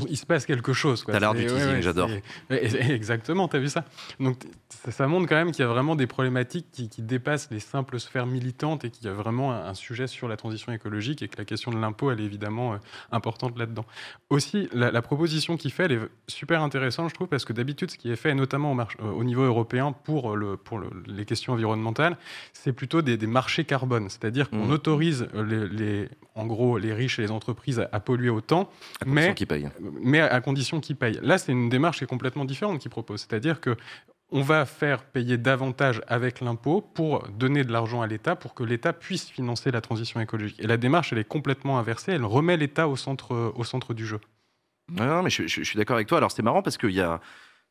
[0.09, 1.03] il se passe quelque chose.
[1.05, 2.09] T'as l'art du teasing, j'adore.
[2.49, 3.85] Exactement, t'as vu ça?
[4.19, 4.37] Donc
[4.69, 8.25] ça, montre quand même qu'il y a vraiment des problématiques qui, dépassent les simples sphères
[8.25, 11.45] militantes et qu'il y a vraiment un, sujet sur la transition écologique et que la
[11.45, 12.77] question de l'impôt, elle est évidemment euh,
[13.11, 13.85] importante là-dedans.
[14.29, 17.97] Aussi, la, proposition qu'il fait, elle est super intéressante, je trouve, parce que d'habitude, ce
[17.97, 22.17] qui est fait, notamment au, euh, au niveau européen pour, le, pour les questions environnementales,
[22.53, 24.71] c'est plutôt des, marchés carbone, c'est-à-dire qu'on mmh.
[24.71, 28.69] autorise les, en gros, les riches et les entreprises à, polluer autant,
[29.05, 29.35] mais,
[30.01, 31.19] mais à condition qu'ils payent.
[31.27, 33.75] Là, c'est une démarche qui est complètement différente qu'ils proposent, c'est-à-dire que
[34.29, 38.63] on va faire payer davantage avec l'impôt pour donner de l'argent à l'État pour que
[38.63, 40.59] l'État puisse financer la transition écologique.
[40.59, 42.13] Et la démarche, elle est complètement inversée.
[42.13, 44.19] Elle remet l'État au centre, au centre du jeu.
[44.89, 46.17] Non, mais je, suis d'accord avec toi.
[46.17, 47.19] Alors, c'est marrant parce qu'il y a.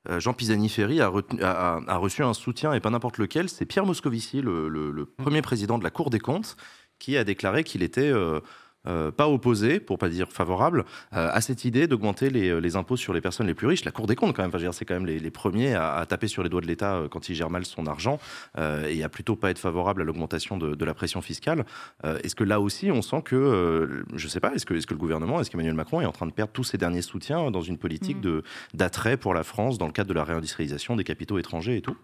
[0.09, 4.69] Euh, Jean Pisani-Ferry a, reçu un soutien, et pas n'importe lequel, c'est Pierre Moscovici, le,
[4.69, 5.23] mmh.
[5.23, 6.57] premier président de la Cour des comptes,
[6.99, 8.41] qui a déclaré qu'il était euh,
[8.87, 12.97] euh, pas opposé, pour pas dire favorable, euh, à cette idée d'augmenter les, les, impôts
[12.97, 13.85] sur les personnes les plus riches.
[13.85, 16.49] La Cour des comptes, quand même, c'est quand même les, premiers à, taper sur les
[16.49, 18.19] doigts de l'État euh, quand il gère mal son argent
[18.57, 21.65] et à plutôt pas être favorable à l'augmentation de, la pression fiscale.
[22.05, 25.01] est-ce que là aussi, on sent que, je sais pas, est-ce que, est-ce que le
[25.01, 27.79] gouvernement, est-ce qu'Emmanuel Macron est en train de perdre tous ses derniers soutiens dans une
[27.79, 28.43] politique mmh.
[28.75, 31.97] d'attrait pour la France dans le cadre de la réindustrialisation des capitaux étrangers et tout?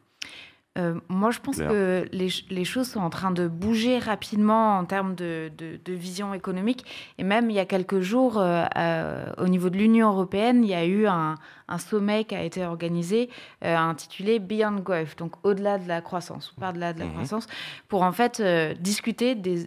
[0.79, 5.15] Euh, moi, je pense que les, choses sont en train de bouger rapidement en termes
[5.15, 5.51] de,
[5.87, 6.85] vision économique.
[7.19, 10.71] Et même il y a quelques jours, euh, euh, au niveau de l'Union européenne, il
[10.71, 11.37] y a eu un,
[11.79, 13.31] sommet qui a été organisé
[13.63, 17.13] intitulé Beyond Growth, donc au-delà de la croissance, par-delà de la mhm.
[17.13, 17.47] croissance,
[17.89, 18.43] pour en fait
[18.79, 19.65] discuter des,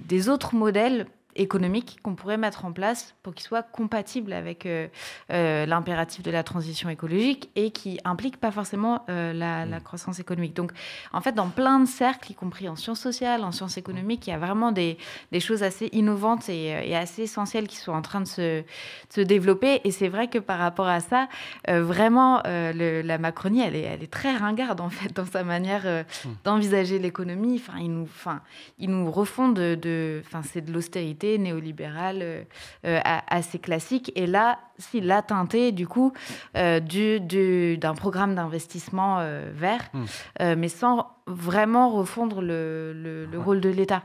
[0.00, 1.06] des autres modèles
[1.38, 4.88] économique qu'on pourrait mettre en place pour qu'il soit compatible avec euh,
[5.32, 9.80] euh, l'impératif de la transition écologique et qui implique pas forcément euh, la, mm.
[9.82, 10.54] croissance économique.
[10.54, 10.72] Donc,
[11.12, 14.30] en fait, dans plein de cercles, y compris en sciences sociales, en sciences économiques, il
[14.30, 14.98] y a vraiment des,
[15.32, 18.62] des choses assez innovantes et, assez essentielles qui sont en train de se,
[19.08, 19.80] se développer.
[19.84, 21.28] Et c'est vrai que par rapport à ça,
[21.68, 26.28] vraiment, la Macronie, elle est, elle est très ringarde, en fait, dans sa manière mm.
[26.44, 27.62] d'envisager l'économie.
[27.62, 28.40] Enfin, ils nous, enfin,
[28.78, 32.44] ils nous refont de enfin, c'est de l'austérité néolibérale euh,
[32.86, 34.10] euh, assez classique.
[34.14, 36.12] Et là, s'il a teinté du coup
[36.56, 39.18] euh, du, d'un programme d'investissement
[39.52, 40.54] vert, hmm.
[40.56, 44.02] mais sans vraiment refondre le, rôle de l'État.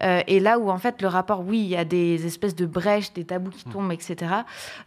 [0.00, 3.12] et là où en fait le rapport, oui, il y a des espèces de brèches,
[3.12, 3.72] des tabous qui hmm.
[3.72, 4.32] tombent, etc.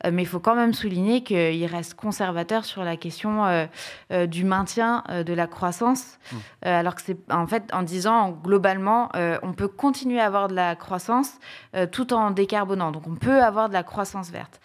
[0.09, 3.67] mais il faut quand même souligner qu'il reste conservateur sur la question
[4.09, 6.37] du maintien de la croissance, hmm.
[6.63, 9.09] alors que c'est en fait en disant globalement,
[9.43, 11.31] on peut continuer à avoir de la croissance
[11.75, 12.91] euh, tout en décarbonant.
[12.91, 14.59] Donc on peut avoir de la croissance verte.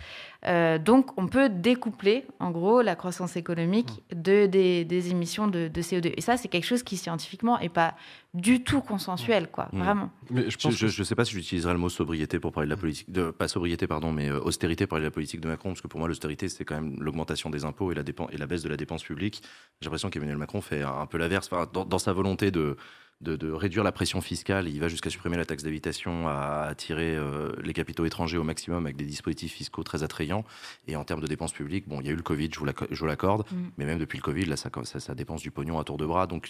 [0.45, 4.23] Euh, donc, on peut découpler, en gros, la croissance économique mmh.
[4.23, 6.13] de, des, émissions de, CO2.
[6.17, 7.95] Et ça, c'est quelque chose qui, scientifiquement, n'est pas
[8.35, 9.79] du tout consensuel, quoi, mmh.
[9.79, 10.11] vraiment.
[10.31, 13.11] Mais je ne sais pas si j'utiliserai le mot sobriété pour parler de la politique,
[13.11, 15.81] de, pas sobriété, pardon, mais euh, austérité pour parler de la politique de Macron, parce
[15.81, 18.63] que pour moi, l'austérité, c'est quand même l'augmentation des impôts et la, et la baisse
[18.63, 19.43] de la dépense publique.
[19.81, 22.77] J'ai l'impression qu'Emmanuel Macron fait un peu l'inverse, dans, sa volonté de
[23.21, 24.69] de, réduire la pression fiscale.
[24.69, 28.85] Il va jusqu'à supprimer la taxe d'habitation, à attirer euh, les capitaux étrangers au maximum
[28.85, 30.45] avec des dispositifs fiscaux très attrayants.
[30.87, 33.07] Et en termes de dépenses publiques, bon, il y a eu le Covid, je vous
[33.07, 33.57] l'accorde, mm.
[33.79, 36.27] mais même depuis le Covid, là, ça, ça, dépense du pognon à tour de bras.
[36.27, 36.49] Donc,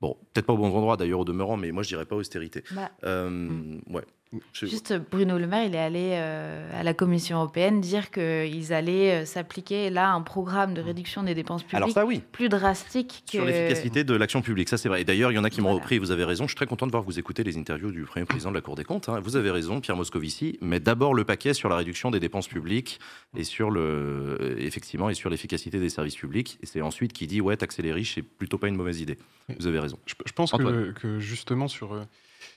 [0.00, 2.62] bon, peut-être pas au bon endroit d'ailleurs au demeurant, mais moi je dirais pas austérité.
[2.72, 3.82] Bah, euh, mm.
[3.90, 4.04] Ouais.
[4.52, 9.22] Juste, Bruno Le Maire, il est allé euh, à la Commission européenne dire qu'ils allaient
[9.22, 12.22] euh, s'appliquer là un programme de réduction des dépenses publiques Alors ça, oui.
[12.32, 13.38] plus drastique que...
[13.38, 15.02] Sur l'efficacité de l'action publique, ça c'est vrai.
[15.02, 16.44] Et d'ailleurs, il y en a qui m'ont repris, vous avez raison.
[16.44, 18.56] Je suis très content de voir que vous écoutez les interviews du Premier président de
[18.56, 19.08] la Cour des comptes.
[19.08, 19.20] Hein.
[19.20, 22.98] Vous avez raison, Pierre Moscovici, mais d'abord le paquet sur la réduction des dépenses publiques
[23.36, 26.58] et sur le, effectivement, et sur l'efficacité des services publics.
[26.62, 29.18] Et c'est ensuite qui dit, ouais, taxer les riches, c'est plutôt pas une mauvaise idée.
[29.58, 29.98] Vous avez raison.
[30.06, 32.06] Je, pense que, que, justement sur...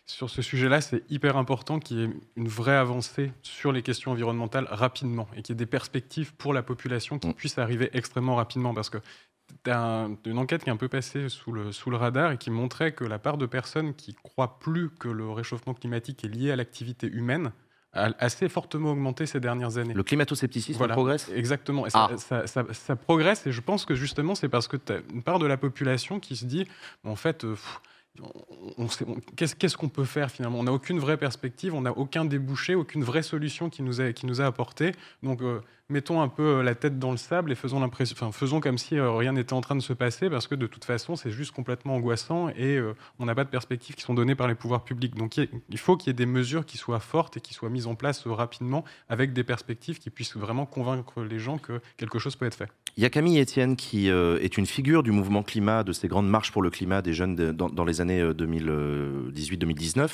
[0.06, 4.12] Sur ce sujet-là, c'est hyper important qu'il y ait une vraie avancée sur les questions
[4.12, 7.34] environnementales rapidement et qu'il y ait des perspectives pour la population qui mm.
[7.34, 8.74] puissent arriver extrêmement rapidement.
[8.74, 8.98] Parce que
[9.64, 12.38] tu as une enquête qui est un peu passée sous le, sous le radar et
[12.38, 16.30] qui montrait que la part de personnes qui croient plus que le réchauffement climatique est
[16.30, 17.52] lié à l'activité humaine
[17.94, 19.94] a assez fortement augmenté ces dernières années.
[19.94, 21.30] Le climato-scepticisme progresse?
[21.34, 21.88] Exactement.
[21.88, 22.10] Et ah.
[22.46, 25.48] ça, progresse et je pense que justement c'est parce que tu as une part de
[25.48, 26.68] la population qui se dit
[27.04, 27.56] en fait, euh,
[29.36, 30.60] qu'est-ce qu'on peut faire finalement?
[30.60, 34.14] On n'a aucune vraie perspective, on n'a aucun débouché, aucune vraie solution qui nous a,
[34.14, 34.94] qui nous a apporté.
[35.24, 37.80] Donc euh, mettons un peu euh, la tête dans le sable et faisons,
[38.60, 41.16] comme si euh, rien n'était en train de se passer parce que de toute façon
[41.16, 42.80] c'est juste complètement angoissant et
[43.20, 45.16] on n'a pas de perspectives qui sont données par les pouvoirs publics.
[45.16, 47.88] Donc il faut qu'il y ait des mesures qui soient fortes et qui soient mises
[47.88, 52.36] en place rapidement avec des perspectives qui puissent vraiment convaincre les gens que quelque chose
[52.36, 52.70] peut être fait.
[52.98, 56.30] Il y a Camille Etienne qui est une figure du mouvement climat, de ces grandes
[56.30, 60.10] marches pour le climat des jeunes dans les années 2018-2019,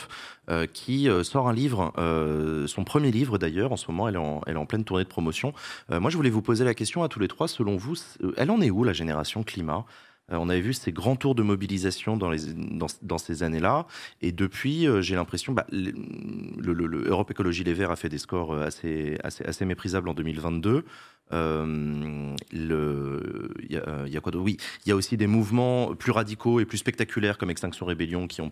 [0.49, 4.15] euh, qui euh, sort un livre, euh, son premier livre d'ailleurs, en ce moment elle
[4.15, 5.53] est en, elle est en pleine tournée de promotion.
[5.89, 7.95] moi je voulais vous poser la question à tous les trois, selon vous,
[8.37, 9.85] elle en est où la génération climat?
[10.29, 13.85] On avait vu ces grands tours de mobilisation dans, ces années-là.
[14.21, 19.65] Et depuis, j'ai l'impression, bah, le, Écologie Les Verts a fait des scores assez, assez,
[19.65, 20.85] méprisables en 2022.
[21.33, 23.77] Euh, il y,
[24.17, 27.49] a quoi Oui, il y a aussi des mouvements plus radicaux et plus spectaculaires comme
[27.49, 28.49] Extinction Rébellion qui ont,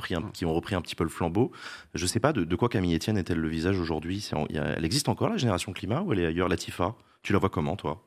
[0.54, 1.52] repris un petit peu le flambeau.
[1.94, 4.28] Je ne sais pas de, quoi Camille Etienne est-elle le visage aujourd'hui?
[4.54, 7.76] Elle existe encore la génération climat ou elle est ailleurs, Latifa Tu la vois comment
[7.76, 8.04] toi?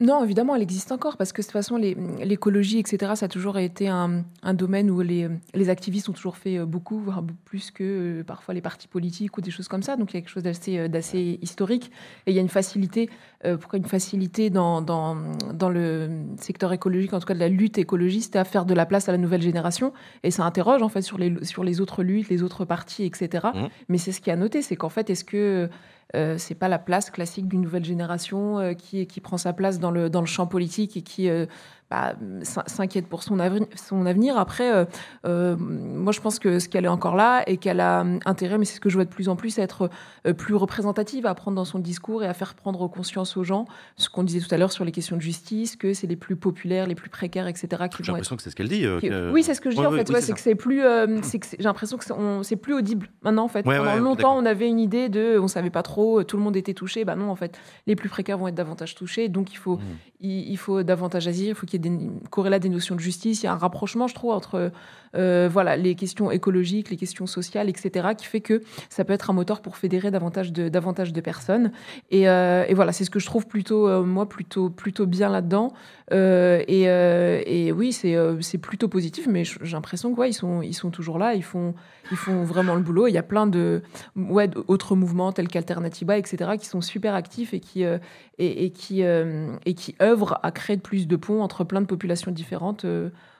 [0.00, 3.58] Non, évidemment, elle existe encore parce que de toute façon, l'écologie, etc., ça a toujours
[3.58, 5.28] été un, domaine où les,
[5.68, 7.84] activistes ont toujours fait euh, beaucoup, voire plus que
[8.20, 9.96] euh, parfois les partis politiques ou des choses comme ça.
[9.96, 11.92] Donc il y a quelque chose d'assez euh, historique
[12.26, 13.10] et il y a une facilité,
[13.42, 18.36] pourquoi une facilité dans, dans, le secteur écologique, en tout cas de la lutte écologiste,
[18.36, 19.92] à faire de la place à la nouvelle génération.
[20.22, 23.48] Et ça interroge en fait sur les, sur les autres luttes, les autres partis, etc.
[23.54, 23.66] Mmh.
[23.88, 25.68] Mais c'est ce qui a noté, c'est qu'en fait, est-ce que
[26.16, 29.78] euh, c'est pas la place classique d'une nouvelle génération euh, qui, qui prend sa place
[29.78, 31.46] dans le, dans le champ politique et qui euh,
[31.90, 33.66] bah, s'inquiète pour son, avenir.
[33.74, 34.38] Son avenir.
[34.38, 34.84] Après, euh,
[35.26, 38.64] euh, moi, je pense que ce qu'elle est encore là et qu'elle a intérêt, mais
[38.64, 39.90] c'est ce que je vois de plus en plus, à être
[40.24, 43.64] euh, plus représentative, à prendre dans son discours et à faire prendre conscience aux gens,
[43.96, 46.36] ce qu'on disait tout à l'heure sur les questions de justice, que c'est les plus
[46.36, 47.66] populaires, les plus précaires, etc.
[47.70, 48.86] J'ai l'impression que c'est ce qu'elle dit.
[49.32, 50.06] Oui, c'est ce que je dis en fait.
[50.20, 52.04] c'est que c'est plus, j'ai l'impression que
[52.44, 53.64] c'est plus audible maintenant en fait.
[53.64, 56.74] Pendant longtemps, on avait une idée de, on savait pas trop, tout le monde était
[56.74, 57.04] touché.
[57.04, 59.82] Bah non, en fait, les plus précaires vont être davantage touchés, donc il faut, mmh.
[60.20, 61.90] il, il, faut davantage agir, il faut qu'il y ait des
[62.30, 63.42] corrélats des notions de justice.
[63.42, 64.70] Il y a un rapprochement, je trouve, entre
[65.16, 69.30] euh, voilà, les questions écologiques, les questions sociales, etc., qui fait que ça peut être
[69.30, 71.72] un moteur pour fédérer davantage de, personnes.
[72.10, 75.72] Et, euh, voilà, c'est ce que je trouve plutôt, euh, moi, plutôt, plutôt bien là-dedans.
[76.12, 81.34] Et, et, oui, c'est plutôt positif, mais j'ai l'impression qu'ils sont, ils sont toujours là,
[81.34, 81.74] ils font,
[82.16, 83.06] font vraiment le boulot.
[83.06, 83.82] Il y a plein de
[84.16, 87.98] ouais, d'autres mouvements tels qu'Alternativa, etc., qui sont super actifs et qui, et,
[88.38, 92.86] et, qui, et qui œuvrent à créer plus de ponts entre plein de populations différentes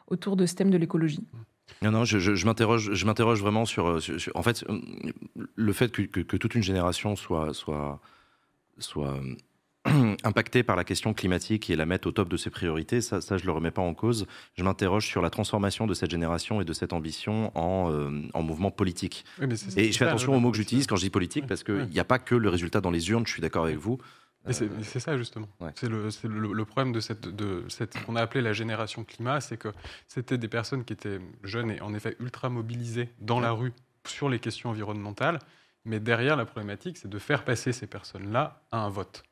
[0.08, 1.26] autour de ce thème de l'écologie.
[1.82, 3.98] Non, non, je, je, m'interroge, je m'interroge vraiment sur,
[4.34, 4.64] en fait,
[5.54, 8.00] le fait que, que, toute une génération soit, soit
[10.24, 13.38] impactée par la question climatique et la mettre au top de ses priorités, ça, ça
[13.38, 14.26] je le remets pas en cause.
[14.54, 18.42] Je m'interroge sur la transformation de cette génération et de cette ambition en, euh, en
[18.42, 19.24] mouvement politique.
[19.76, 22.00] et je fais attention aux mots que j'utilise quand je dis politique, parce qu'il n'y
[22.00, 23.98] a pas que le résultat dans les urnes, je suis d'accord avec vous.
[24.50, 25.48] C'est ça justement.
[25.74, 29.58] C'est le, le, problème de cette, de cette qu'on a appelé la génération climat, c'est
[29.58, 29.68] que
[30.08, 33.72] c'était des personnes qui étaient jeunes et en effet ultra mobilisées dans la rue
[34.06, 35.38] sur les questions environnementales,
[35.84, 39.24] mais derrière la problématique, c'est de faire passer ces personnes-là à un vote.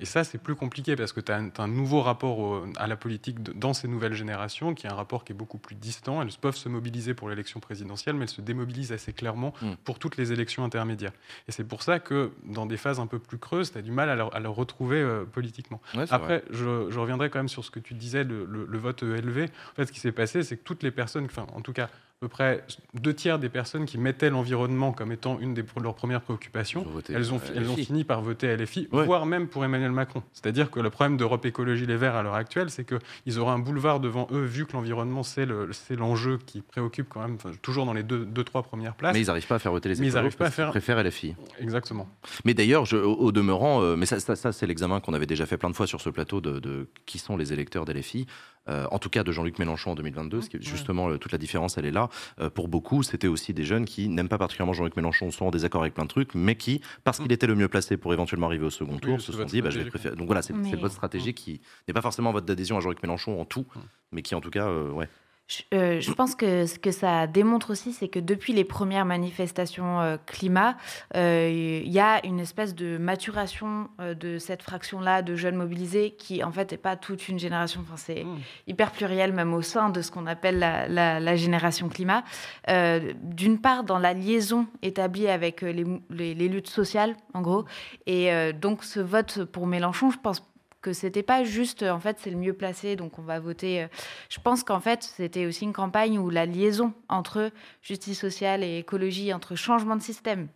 [0.00, 3.42] Et ça, c'est plus compliqué parce que tu as, un nouveau rapport à la politique
[3.42, 6.22] dans ces nouvelles générations, qui est un rapport qui est beaucoup plus distant.
[6.22, 9.72] Elles peuvent se mobiliser pour l'élection présidentielle, mais elles se démobilisent assez clairement mm.
[9.84, 11.12] pour toutes les élections intermédiaires.
[11.48, 13.92] Et c'est pour ça que dans des phases un peu plus creuses, tu as du
[13.92, 15.80] mal à le, retrouver euh, politiquement.
[16.10, 19.44] Après, je, je, reviendrai quand même sur ce que tu disais, le, le vote élevé.
[19.72, 21.88] En fait, ce qui s'est passé, c'est que toutes les personnes, enfin, en tout cas,
[22.16, 25.94] à peu près deux tiers des personnes qui mettaient l'environnement comme étant une de leurs
[25.94, 30.22] premières préoccupations, elles ont, elles ont fini par voter LFI, voire même pour Emmanuel Macron.
[30.32, 33.58] C'est-à-dire que le problème d'Europe Écologie Les Verts à l'heure actuelle, c'est qu'ils auraient un
[33.58, 38.02] boulevard devant eux, vu que l'environnement, c'est l'enjeu qui préoccupe quand même, toujours dans les
[38.02, 39.12] deux, deux, trois premières places.
[39.12, 40.70] Mais ils n'arrivent pas à faire voter les écolos, ils pas à faire...
[40.70, 41.34] préfèrent LFI.
[41.60, 42.08] Exactement.
[42.46, 45.68] Mais d'ailleurs, au, demeurant, euh, mais ça, ça, c'est l'examen qu'on avait déjà fait plein
[45.68, 48.26] de fois sur ce plateau de, de qui sont les électeurs d'LFI.
[48.68, 51.30] Euh, en tout cas de Jean-Luc Mélenchon en 2022, ce qui est justement euh, toute
[51.30, 52.05] la différence, elle est là.
[52.40, 55.50] Euh, pour beaucoup, c'était aussi des jeunes qui n'aiment pas particulièrement Jean-Luc Mélenchon, sont en
[55.50, 58.46] désaccord avec plein de trucs, mais qui, parce qu'il était le mieux placé pour éventuellement
[58.46, 60.16] arriver au second tour, se sont dit, bah, je vais préférer.
[60.16, 63.44] Donc voilà, c'est votre stratégie qui n'est pas forcément votre adhésion à Jean-Luc Mélenchon en
[63.44, 63.80] tout, mm.
[64.12, 65.08] mais qui en tout cas, ouais.
[65.46, 70.00] Je, je, pense que ce que ça démontre aussi, c'est que depuis les premières manifestations
[70.00, 70.76] euh, climat,
[71.14, 76.16] il euh, y a une espèce de maturation euh, de cette fraction-là de jeunes mobilisés
[76.18, 77.80] qui, en fait, n'est pas toute une génération.
[77.82, 78.38] Enfin, c'est mmh.
[78.66, 82.24] hyper pluriel, même au sein de ce qu'on appelle la, la, la, génération climat.
[82.66, 87.64] D'une part, dans la liaison établie avec les, les, les luttes sociales, en gros.
[88.06, 90.42] Et donc, ce vote pour Mélenchon, je pense
[90.86, 93.82] que c'était pas juste, en fait, c'est le mieux placé, donc on va voter.
[93.82, 93.86] Euh,
[94.28, 97.50] je pense qu'en fait, c'était aussi une campagne où la liaison entre
[97.82, 100.46] justice sociale et écologie, entre changement de système,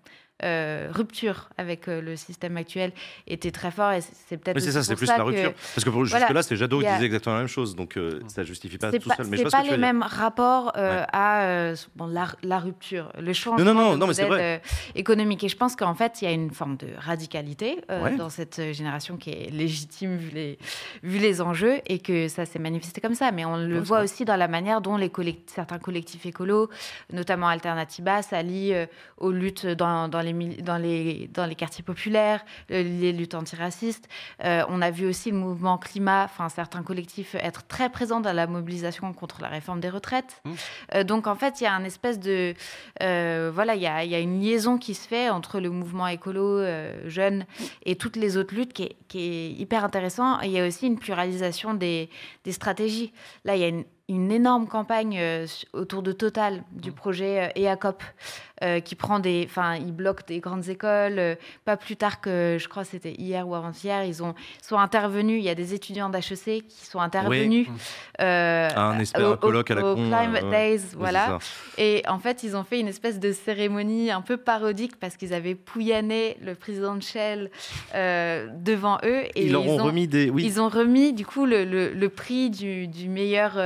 [0.42, 2.92] euh, rupture avec euh, le système actuel
[3.26, 5.52] était très fort et c'est peut-être c'est ça c'est plus la rupture.
[5.74, 8.42] Parce que jusque là c'est Jadot qui disait exactement la même chose donc euh, ça
[8.42, 9.26] justifie pas tout seul.
[9.28, 13.96] mais c'est pas les mêmes rapports à bon, la, la, rupture le changement non, non,
[13.96, 14.62] non, mais vrai.
[14.94, 15.44] économique.
[15.44, 17.80] Et je pense qu'en fait il y a une forme de radicalité
[18.16, 20.58] dans cette génération qui est légitime vu les
[21.02, 23.30] vu les enjeux et que ça s'est manifesté comme ça.
[23.30, 26.70] Mais on le voit aussi dans la manière dont les collect certains collectifs écolos
[27.12, 28.86] notamment Alternativa s'allient
[29.18, 34.08] aux luttes dans, dans les dans les, dans les quartiers populaires, euh, les luttes antiracistes.
[34.44, 38.32] Euh, on a vu aussi le mouvement climat, enfin certains collectifs être très présents dans
[38.32, 40.40] la mobilisation contre la réforme des retraites.
[40.44, 40.50] Mmh.
[40.94, 42.54] Euh, donc en fait, il y a un espèce de...
[43.00, 46.64] voilà, il y a, y a, une liaison qui se fait entre le mouvement écolo
[47.06, 47.44] jeune
[47.84, 50.40] et toutes les autres luttes qui est, qui est hyper intéressant.
[50.40, 52.10] Il y a aussi une pluralisation des,
[52.44, 53.12] des stratégies.
[53.44, 55.22] Là, il y a une une énorme campagne
[55.72, 56.94] autour de Total, du mmh.
[56.94, 58.02] projet EACOP,
[58.62, 61.36] euh, qui prend des, enfin, ils bloquent des grandes écoles.
[61.64, 65.38] pas plus tard que, je crois, c'était hier ou avant-hier, ils ont sont intervenus.
[65.40, 67.74] Il y a des étudiants d'HEC qui sont intervenus oui.
[68.18, 71.38] un espèce au, colloque à la au Climate Days, voilà.
[71.78, 75.32] Et en fait, ils ont fait une espèce de cérémonie un peu parodique parce qu'ils
[75.32, 77.50] avaient pouillané le président de Shell
[77.94, 79.22] devant eux.
[79.34, 80.44] Et ils, leur ont, remis des, oui.
[80.44, 83.58] Ils ont remis du coup le, le, le prix du, du meilleur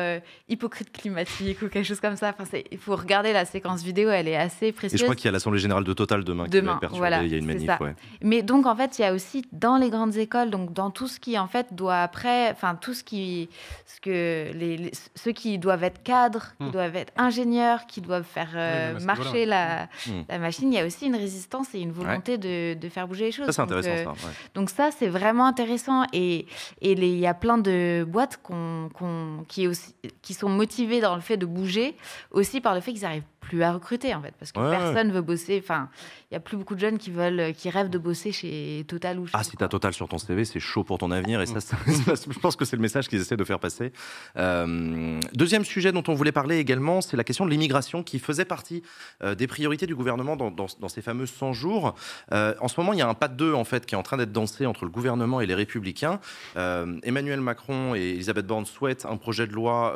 [0.49, 2.35] hypocrite climatique ou quelque chose comme ça.
[2.39, 5.01] Enfin, il faut regarder la séquence vidéo, elle est assez précieuse.
[5.01, 7.23] Et je crois qu'il y a l'Assemblée Générale de Total demain, demain qui va voilà,
[7.23, 7.71] il y a une manif.
[7.81, 7.95] Ouais.
[8.23, 11.09] Mais donc, en fait, il y a aussi dans les grandes écoles, donc dans tout
[11.09, 13.49] ce qui, en fait, doit après, enfin, tout ce qui,
[13.87, 16.71] ce que les, les ceux qui doivent être cadres, qui hmm.
[16.71, 20.23] doivent être ingénieurs, qui doivent faire euh, oui, marcher la, hmm.
[20.29, 22.39] la, machine, il y a aussi une résistance et une volonté ouais.
[22.75, 23.47] de, de, faire bouger les choses.
[23.47, 24.27] Ça, c'est intéressant, donc, euh, ça.
[24.27, 24.35] Ouais.
[24.55, 26.05] Donc, ça, c'est vraiment intéressant.
[26.13, 26.47] Et
[26.81, 28.41] il y a plein de boîtes
[29.49, 31.97] qui, aussi, qui sont motivées dans le fait de bouger,
[32.31, 35.09] aussi par le fait qu'ils n'arrivent plus à recruter en fait, parce que ouais, personne
[35.09, 35.15] ouais.
[35.15, 35.61] veut bosser.
[35.63, 35.89] Enfin,
[36.31, 39.19] il y a plus beaucoup de jeunes qui veulent, qui rêvent de bosser chez Total
[39.19, 39.27] ou.
[39.27, 41.61] Chez ah, si t'as Total sur ton CV, c'est chaud pour ton avenir et ça,
[41.61, 43.93] ça, je pense que c'est le message qu'ils essaient de faire passer.
[44.37, 48.45] Euh, deuxième sujet dont on voulait parler également, c'est la question de l'immigration qui faisait
[48.45, 48.83] partie
[49.23, 51.95] euh, des priorités du gouvernement dans, dans, dans ces fameux 100 jours.
[52.33, 53.99] Euh, en ce moment, il y a un pas de deux en fait qui est
[53.99, 56.21] en train d'être dansé entre le gouvernement et les Républicains.
[56.57, 59.95] Emmanuel Macron et Elisabeth Borne souhaitent un projet de loi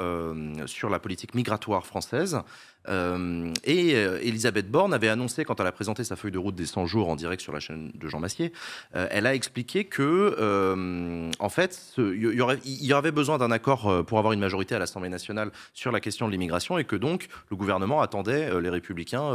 [0.67, 2.41] sur la politique migratoire française.
[2.89, 6.55] Euh, et euh, Elisabeth Borne avait annoncé, quand elle a présenté sa feuille de route
[6.55, 8.53] des 100 jours en direct sur la chaîne de Jean Massier,
[8.97, 13.51] euh, elle a expliqué que, euh, en fait, il y, aurait, y avait besoin d'un
[13.51, 16.97] accord pour avoir une majorité à l'Assemblée nationale sur la question de l'immigration et que
[16.97, 19.33] donc le gouvernement attendait les Républicains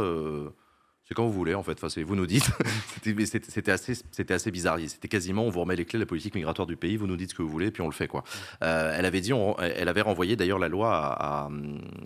[1.06, 1.78] c'est quand vous voulez, en fait.
[1.82, 2.50] Enfin, vous nous dites.
[3.02, 3.94] c'était assez,
[4.30, 4.78] assez bizarre.
[4.86, 7.16] C'était quasiment, on vous remet les clés de la politique migratoire du pays, vous nous
[7.16, 8.24] dites ce que vous voulez, puis on le fait, quoi.
[8.62, 11.50] Euh, elle avait dit, on, elle avait renvoyé d'ailleurs la loi à,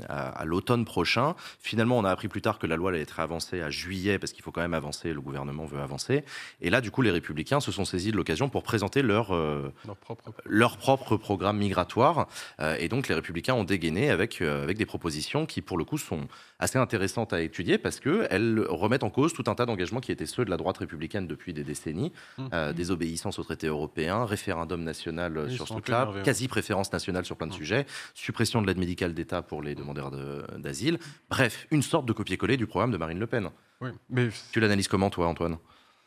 [0.09, 1.37] à, à l'automne prochain.
[1.61, 4.33] Finalement, on a appris plus tard que la loi allait être avancée à juillet, parce
[4.33, 6.25] qu'il faut quand même avancer, le gouvernement veut avancer.
[6.61, 9.73] Et là, du coup, les Républicains se sont saisis de l'occasion pour présenter leur, euh,
[9.87, 10.33] leur, propre...
[10.45, 12.27] leur propre programme migratoire.
[12.59, 15.99] Euh, et donc, les Républicains ont dégainé avec, avec des propositions qui, pour le coup,
[15.99, 16.27] sont
[16.59, 20.27] assez intéressantes à étudier parce qu'elles remettent en cause tout un tas d'engagements qui étaient
[20.27, 22.47] ceux de la droite républicaine depuis des décennies, mmh.
[22.53, 27.47] euh, désobéissance aux traités européens, référendum national Ils sur ce truc-là, quasi-préférence nationale sur plein
[27.47, 27.57] de mmh.
[27.57, 30.11] sujets, suppression de l'aide médicale d'État pour les demandeurs
[30.59, 30.95] d'asile.
[30.95, 33.51] De, Bref, une sorte de copier-coller du programme de Marine Le Pen.
[33.81, 34.29] Oui, mais...
[34.53, 35.59] Tu l'analyses comment, toi, Antoine?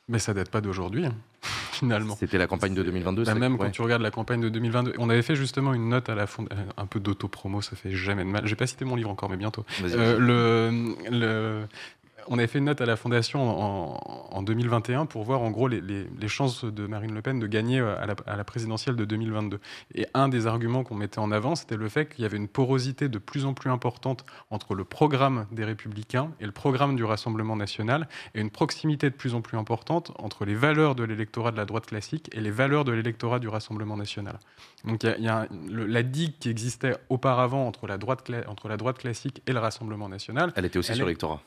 [0.08, 1.14] Mais ça date pas d'aujourd'hui, hein,
[1.72, 2.16] finalement.
[2.16, 3.24] C'était la campagne de 2022.
[3.24, 3.60] Bah même ouais.
[3.60, 6.28] quand tu regardes la campagne de 2022, on avait fait justement une note à la
[6.28, 8.46] fond, un peu d'auto-promo, ça fait jamais de mal.
[8.46, 9.66] J'ai pas cité mon livre encore, mais bientôt.
[9.84, 11.68] Euh, le, le,
[12.32, 15.68] on avait fait une note à la Fondation en, en 2021 pour voir en gros
[15.68, 18.46] les, les, les, chances de Marine Le Pen de gagner euh, à la, à la
[18.46, 19.60] présidentielle de 2022.
[19.96, 22.48] Et un des arguments qu'on mettait en avant, c'était le fait qu'il y avait une
[22.48, 27.04] porosité de plus en plus importante entre le programme des Républicains et le programme du
[27.04, 31.52] Rassemblement national, et une proximité de plus en plus importante entre les valeurs de l'électorat
[31.52, 34.40] de la droite classique et les valeurs de l'électorat du Rassemblement national.
[34.86, 37.98] Donc il y a, il y a le, la digue qui existait auparavant entre la,
[37.98, 40.54] droite, entre la droite classique et le Rassemblement national.
[40.56, 41.42] Elle était aussi elle sur l'électorat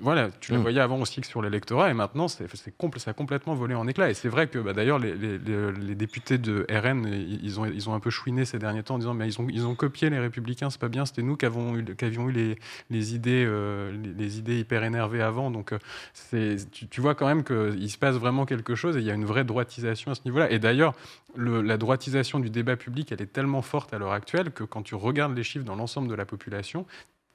[0.00, 0.62] voilà, tu la Mm.
[0.62, 2.46] voyais avant aussi que sur l'électorat, et maintenant, c'est,
[2.78, 4.10] compl- ça a complètement volé en éclats.
[4.10, 7.66] Et c'est vrai que bah, d'ailleurs, les, les- les- les députés de RN, ils ont,
[7.66, 9.74] ils ont un peu chouiné ces derniers temps en disant mais ils ont, ils ont
[9.74, 12.58] copié les Républicains, c'est pas bien, c'était nous qui, avons eu, qui avions eu les,
[12.90, 15.50] les idées, euh, les, idées hyper énervées avant.
[15.50, 15.78] Donc, euh,
[16.14, 19.10] c'est, tu, tu vois quand même qu'il se passe vraiment quelque chose et il y
[19.10, 20.50] a une vraie droitisation à ce niveau-là.
[20.50, 20.94] Et d'ailleurs,
[21.34, 24.82] le- la droitisation du débat public, elle est tellement forte à l'heure actuelle que quand
[24.82, 26.86] tu regardes les chiffres dans l'ensemble de la population,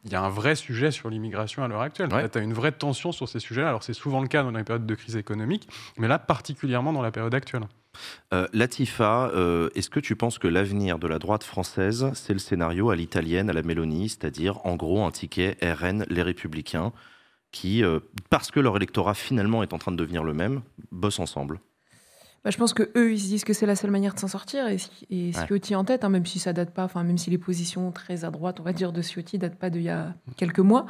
[0.04, 2.12] il y a un vrai sujet sur l'immigration à l'heure actuelle.
[2.14, 2.28] Ouais.
[2.28, 3.70] Tu as une vraie tension sur ces sujets-là.
[3.70, 7.02] Alors, c'est souvent le cas dans les périodes de crise économique, mais là, particulièrement dans
[7.02, 7.64] la période actuelle.
[8.34, 12.40] Euh, Latifa, euh, est-ce que tu penses que l'avenir de la droite française, c'est le
[12.40, 16.94] scénario à l'italienne, à la Mélanie, c'est-à-dire en gros un ticket RN, les Républicains,
[17.52, 18.00] qui, euh,
[18.30, 21.60] parce que leur électorat finalement est en train de devenir le même, bossent ensemble?
[22.44, 24.28] Bah, je pense que eux, ils se disent que c'est la seule manière de s'en
[24.28, 24.68] sortir.
[24.68, 24.78] Et,
[25.10, 25.48] et Ouais.
[25.48, 28.26] Ciotti en tête, hein, même si ça date pas, enfin même si les positions très
[28.26, 30.86] à droite, on va dire, de Ciotti datent pas d'il y a quelques mois.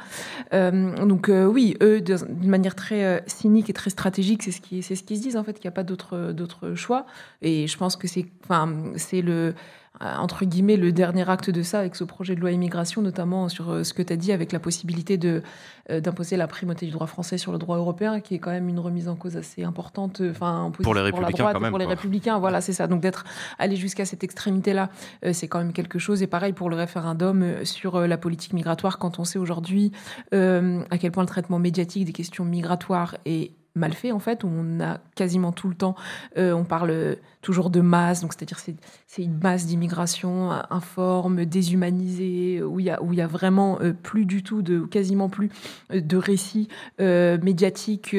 [0.52, 4.60] Euh, donc euh, oui, eux, d'une manière très euh, cynique et très stratégique, c'est ce
[4.60, 7.06] qui, c'est ce qu'ils se disent en fait, qu'il n'y a pas d'autre, d'autre choix.
[7.40, 9.54] Et je pense que c'est, enfin, c'est le
[10.00, 13.84] entre guillemets le dernier acte de ça avec ce projet de loi immigration, notamment sur
[13.84, 15.42] ce que tu as dit avec la possibilité de
[15.90, 18.80] d'imposer la primauté du droit français sur le droit européen, qui est quand même une
[18.80, 21.84] remise en cause assez importante, enfin en Pour les la Républicains, droite et pour les
[21.84, 21.94] quoi.
[21.94, 22.86] républicains, voilà, c'est ça.
[22.86, 23.24] Donc d'être
[23.58, 24.90] allé jusqu'à cette extrémité-là,
[25.24, 26.22] euh, c'est quand même quelque chose.
[26.22, 29.92] Et pareil pour le référendum euh, sur euh, la politique migratoire, quand on sait aujourd'hui
[30.32, 34.48] à quel point le traitement médiatique des questions migratoires est mal fait en fait, où
[34.48, 35.94] on a quasiment tout le temps,
[36.36, 41.44] euh, on parle toujours de masse, donc c'est-à-dire c'est c'est une masse d'immigration euh, informe,
[41.44, 44.80] déshumanisée, euh, où il y a où il y a vraiment plus du tout de
[44.80, 45.50] quasiment plus
[45.90, 46.68] de récits
[46.98, 48.16] médiatiques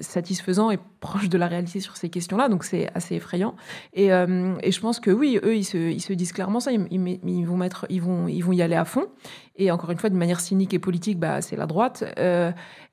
[0.00, 3.54] satisfaisants et proches de la réalité sur ces questions-là, donc c'est assez effrayant.
[3.92, 6.86] Et, et je pense que oui, eux ils se, ils se disent clairement ça, ils,
[6.90, 9.06] ils- ils vont mettre, ils vont ils vont y aller à fond.
[9.56, 12.02] Et encore une fois, de manière cynique et politique, bah, c'est la droite.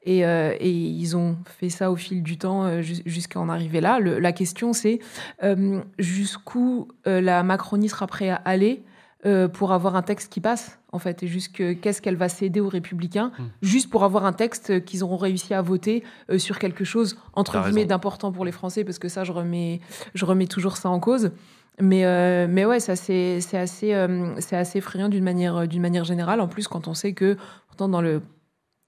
[0.07, 3.39] Euh, et, euh, et ils ont fait ça au fil du temps euh, jus- jusqu'à
[3.39, 3.99] en arriver là.
[3.99, 4.99] Le- la question, c'est
[5.43, 8.83] euh, jusqu'où la Macronie sera prête à aller
[9.27, 12.59] euh, pour avoir un texte qui passe, en fait, et jusque qu'est-ce qu'elle va céder
[12.59, 13.43] aux Républicains, Mm.
[13.61, 17.61] juste pour avoir un texte qu'ils auront réussi à voter euh, sur quelque chose entre
[17.63, 19.79] guillemets d'important pour les Français, parce que ça, je remets,
[20.15, 21.31] je remets toujours ça en cause.
[21.79, 23.95] Mais, euh, mais ouais, ça c'est assez,
[24.39, 26.41] c'est assez effrayant d'une manière, d'une manière générale.
[26.41, 27.37] En plus, quand on sait que,
[27.67, 28.21] pourtant, dans le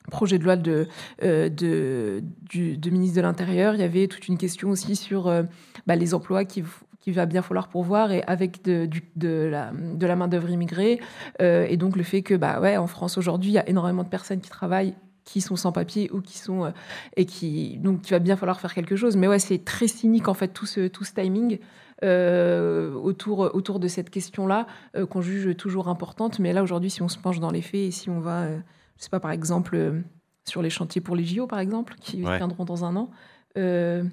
[0.09, 0.87] projet de loi de,
[1.23, 5.43] euh, du, ministre de l'Intérieur, il y avait toute une question aussi sur euh,
[5.87, 6.63] bah, les emplois qui
[6.99, 8.87] qu'il va bien falloir pourvoir et avec de,
[9.49, 11.01] la, main-d'œuvre immigrée.
[11.41, 14.03] Euh, et donc, le fait que, bah, ouais, en France aujourd'hui, il y a énormément
[14.03, 14.95] de personnes qui travaillent
[15.25, 16.73] qui sont sans papier ou qui sont
[17.15, 19.15] et qui donc il va bien falloir faire quelque chose.
[19.15, 21.59] Mais ouais c'est très cynique en fait tout ce tout ce timing
[22.01, 24.67] autour autour de cette question là
[25.09, 26.39] qu'on juge toujours importante.
[26.39, 28.47] Mais là aujourd'hui si on se penche dans les faits et si on va
[29.03, 30.01] sais pas par exemple euh,
[30.45, 32.37] sur les chantiers pour les JO par exemple qui Ouais.
[32.37, 33.09] viendront dans un an
[33.57, 34.03] euh,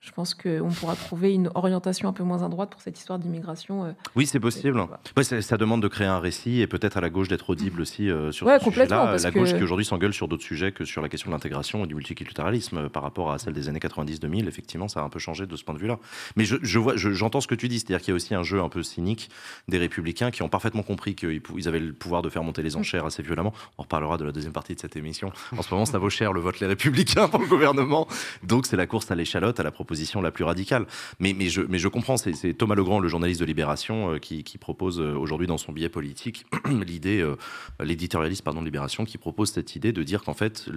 [0.00, 3.18] je pense qu'on pourra trouver une orientation un peu moins à droite pour cette histoire
[3.18, 3.86] d'immigration.
[3.86, 3.92] euh.
[4.14, 4.78] Oui, c'est possible.
[4.78, 5.00] Voilà.
[5.16, 7.80] Ouais, ça, ça demande de créer un récit et peut-être à la gauche d'être audible
[7.80, 9.16] aussi euh, sur Ouais, ce sujet-là.
[9.20, 11.84] La gauche que- qui aujourd'hui s'engueule sur d'autres sujets que sur la question de l'intégration
[11.84, 14.46] et du multiculturalisme euh, par rapport à celle des années 90-2000.
[14.46, 15.98] Effectivement, ça a un peu changé de ce point de vue-là.
[16.36, 18.34] Mais je, je vois, je- j'entends ce que tu dis, c'est-à-dire qu'il y a aussi
[18.34, 19.28] un jeu un peu cynique
[19.66, 23.06] des républicains qui ont parfaitement compris qu'ils avaient le pouvoir de faire monter les enchères
[23.06, 23.52] assez violemment.
[23.78, 25.32] On reparlera de la deuxième partie de cette émission.
[25.56, 28.06] En ce moment, ça vaut cher le vote les républicains pour le gouvernement.
[28.44, 29.85] Donc c'est la course à l'échalote, à la proposition
[30.22, 30.86] la plus radicale.
[31.20, 34.44] Mais, mais, je, mais je comprends, c'est Thomas Legrand, le journaliste de Libération, euh, qui,
[34.44, 36.46] qui propose euh, aujourd'hui dans son billet politique
[36.86, 37.36] l'idée, euh,
[37.80, 40.68] l'éditorialiste pardon, de Libération, qui propose cette idée de dire qu'en fait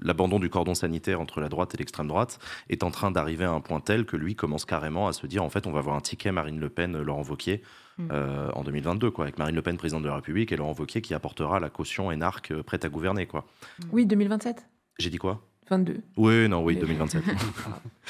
[0.00, 2.38] l'abandon du cordon sanitaire entre la droite et l'extrême droite
[2.68, 5.42] est en train d'arriver à un point tel que lui commence carrément à se dire
[5.42, 7.62] en fait on va avoir un ticket Marine Le Pen, Laurent Wauquiez.
[7.98, 8.08] Mm.
[8.12, 11.02] euh, en 2022, quoi, avec Marine Le Pen, présidente de la République, et Laurent Wauquiez
[11.02, 13.26] qui apportera la caution énarque prête à gouverner.
[13.26, 13.46] quoi.
[13.92, 14.66] Oui, 2027
[14.98, 15.42] J'ai dit quoi?
[15.70, 15.96] 22.
[16.16, 17.22] Oui, non, oui, Mais- 2027.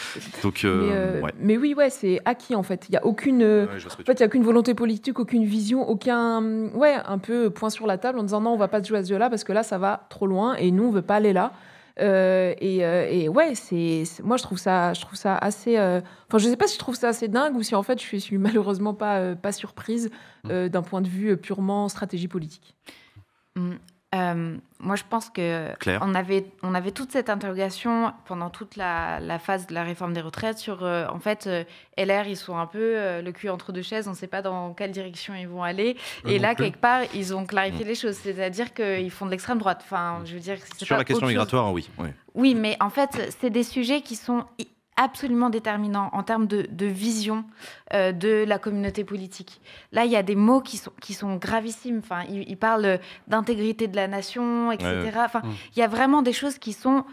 [0.42, 1.32] Donc, mais, euh, euh, ouais.
[1.38, 2.86] mais oui, ouais, c'est acquis en fait.
[2.88, 3.42] Il n'y a aucune.
[3.42, 6.42] euh, Ouais, En fait, il n'y a aucune volonté politique, aucune vision, aucun.
[6.74, 8.98] Ouais, un peu point sur la table en disant non, on va pas se jouer
[8.98, 11.16] à ce jeu-là parce que là, ça va trop loin et nous, on veut pas
[11.16, 11.52] aller là.
[12.00, 15.76] Euh, et, euh, et ouais, c'est moi je trouve ça, je trouve ça assez.
[15.76, 17.98] euh, Enfin, je sais pas si je trouve ça assez dingue ou si en fait
[18.00, 20.08] je suis, je suis malheureusement pas euh, pas surprise
[20.48, 22.74] euh, d'un point de vue purement stratégie politique.
[23.56, 23.72] Mm.
[24.12, 28.74] Euh, moi, je pense que Claire on avait, on avait toute cette interrogation pendant toute
[28.74, 31.62] la, la phase de la réforme des retraites sur, euh, en fait, euh,
[31.96, 34.74] LR, ils sont un peu le cul entre deux chaises, on ne sait pas dans
[34.74, 35.96] quelle direction ils vont aller.
[36.24, 36.64] Eux Et là, plus.
[36.64, 39.82] quelque part, ils ont clarifié les choses, c'est-à-dire qu'ils font de l'extrême droite.
[39.84, 41.88] Enfin, je veux dire, Sur pas la question migratoire, oui.
[41.98, 42.08] oui.
[42.34, 44.44] Oui, mais en fait, c'est des sujets qui sont
[45.00, 47.44] absolument déterminant en termes de, vision
[47.94, 49.60] euh, de la communauté politique.
[49.92, 52.00] Là, il y a des mots qui sont, qui sont gravissimes.
[52.04, 55.10] Enfin, il, parle d'intégrité de la nation, etc.
[55.16, 55.52] Enfin, mmh.
[55.74, 57.04] il y a vraiment des choses qui sont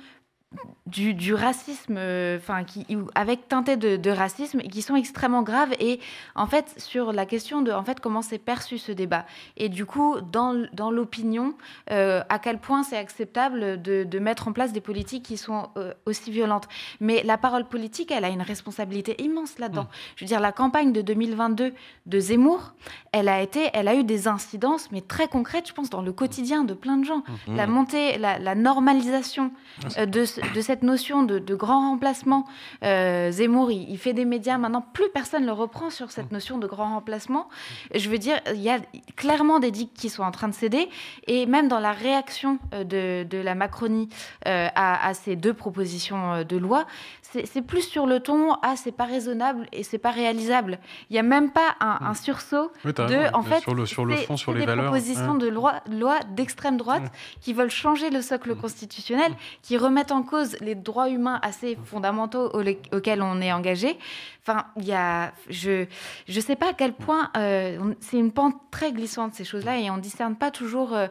[0.86, 5.74] du, racisme, euh, enfin, qui, avec teinté de, racisme, qui sont extrêmement graves.
[5.80, 6.00] Et
[6.36, 9.26] en fait, sur la question de en fait, comment c'est perçu ce débat.
[9.58, 11.56] Et du coup, dans, dans l'opinion,
[11.92, 15.70] euh, à quel point c'est acceptable de, de, mettre en place des politiques qui sont
[15.78, 16.68] euh, aussi violentes.
[17.02, 19.84] Mais la parole politique, elle a une responsabilité immense là-dedans.
[19.84, 20.16] Mmh.
[20.16, 21.74] Je veux dire, la campagne de 2022
[22.06, 22.74] de Zemmour,
[23.12, 26.14] elle a, été, elle a eu des incidences, mais très concrètes, je pense, dans le
[26.14, 27.24] quotidien de plein de gens.
[27.48, 27.56] Mmh.
[27.56, 29.52] La montée, la, la normalisation
[29.98, 30.24] ah, de
[30.54, 32.46] de cette notion de, grand remplacement.
[32.84, 36.68] Euh, Zemmour, il, fait des médias, maintenant plus personne le reprend sur cette notion de
[36.68, 37.50] grand remplacement.
[37.94, 38.80] Je veux dire, il y a
[39.16, 40.90] clairement des digues qui sont en train de céder,
[41.26, 44.10] et même dans la réaction euh, de, la Macronie
[44.48, 46.86] euh, à, ces deux propositions de loi,
[47.22, 50.80] c'est plus sur le ton ah c'est pas raisonnable et c'est pas réalisable.
[51.10, 54.38] Il n'y a même pas un, sursaut de en fait sur le sur le fond
[54.38, 57.12] sur les des propositions de loi, loi d'extrême droite
[57.42, 59.32] qui veulent changer le socle constitutionnel,
[59.62, 62.52] qui remettent en cause les droits humains assez fondamentaux
[62.92, 63.98] auxquels on est engagé.
[64.44, 65.86] Enfin, il y a, je
[66.28, 69.90] je sais pas à quel point euh, c'est une pente très glissante ces choses-là et
[69.90, 71.08] on discerne pas toujours euh,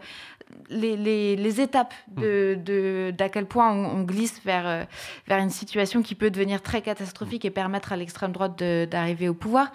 [0.70, 0.96] les,
[1.36, 4.84] les, étapes de, de, d'à quel point on, glisse vers, euh,
[5.26, 9.34] vers une situation qui peut devenir très catastrophique et permettre à l'extrême droite d'arriver au
[9.34, 9.72] pouvoir.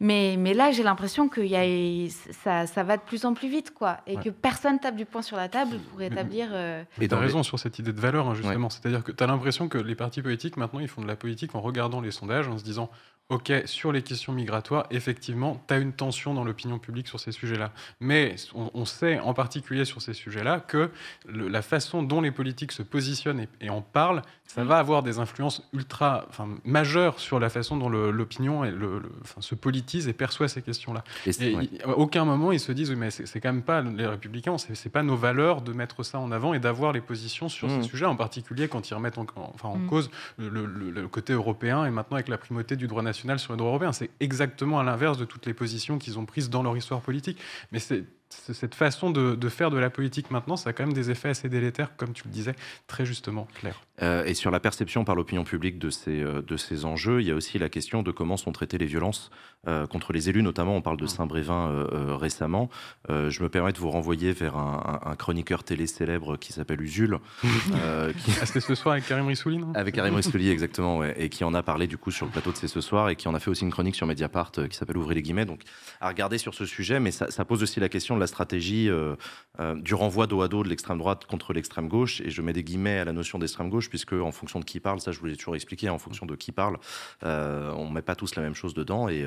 [0.00, 3.48] Mais, mais là, j'ai l'impression que y a, ça, ça, va de plus en plus
[3.48, 6.48] vite, quoi, et que personne tape du poing sur la table pour établir.
[6.52, 6.82] Euh...
[7.00, 8.70] Et tu as raison sur cette idée de valeur, hein, justement.
[8.70, 11.54] C'est-à-dire que tu as l'impression que les partis politiques, maintenant, ils font de la politique
[11.54, 12.90] en regardant les sondages, en se disant
[13.30, 17.30] Ok, sur les questions migratoires, effectivement, tu as une tension dans l'opinion publique sur ces
[17.30, 17.70] sujets-là.
[18.00, 20.90] Mais on, sait, en particulier sur ces sujets-là, que
[21.28, 25.62] la façon dont les politiques se positionnent et, en parlent, ça va avoir des influences
[25.72, 29.00] ultra, enfin, majeures sur la façon dont l'opinion le,
[29.38, 29.54] se
[29.90, 31.02] politise et perçoit ces questions-là.
[31.26, 34.56] Et, à aucun moment, ils se disent, oui, mais c'est quand même pas les républicains,
[34.58, 37.78] c'est pas nos valeurs de mettre ça en avant et d'avoir les positions sur ces
[37.78, 37.82] mmh.
[37.84, 39.86] sujets, en particulier quand ils remettent en, enfin, en mmh.
[39.86, 43.70] cause le, côté européen et maintenant avec la primauté du droit national sur le droit
[43.70, 43.92] européen.
[43.92, 47.38] C'est exactement à l'inverse de toutes les positions qu'ils ont prises dans leur histoire politique.
[47.72, 51.10] Mais c'est cette façon de, faire de la politique maintenant, ça a quand même des
[51.10, 52.54] effets assez délétères, comme tu le disais
[52.86, 53.80] très justement, Claire.
[54.02, 57.28] Euh, et sur la perception par l'opinion publique de ces, euh, de ces enjeux, il
[57.28, 59.30] y a aussi la question de comment sont traitées les violences
[59.66, 61.86] euh, contre les élus, notamment on parle de Saint-Brévin
[62.18, 62.70] récemment.
[63.08, 67.18] je me permets de vous renvoyer vers un, chroniqueur télé célèbre qui s'appelle Usul.
[67.42, 68.32] qui...
[68.40, 69.72] Ah, c'était ce soir avec Karim Rissouli, non?
[69.74, 72.52] Avec Karim Rissouli, exactement, ouais, et qui en a parlé du coup sur le plateau
[72.52, 74.76] de C'est ce soir, et qui en a fait aussi une chronique sur Mediapart qui
[74.76, 75.46] s'appelle Ouvrez les guillemets.
[75.46, 75.62] Donc
[76.00, 79.16] à regarder sur ce sujet, mais ça, ça pose aussi la question la stratégie euh,
[79.58, 82.20] euh, du renvoi dos à dos de l'extrême droite contre l'extrême gauche.
[82.20, 84.80] Et je mets des guillemets à la notion d'extrême gauche, puisque en fonction de qui
[84.80, 86.78] parle, ça je vous l'ai toujours expliqué, en fonction de qui parle,
[87.24, 89.08] euh, on ne met pas tous la même chose dedans.
[89.08, 89.24] Et,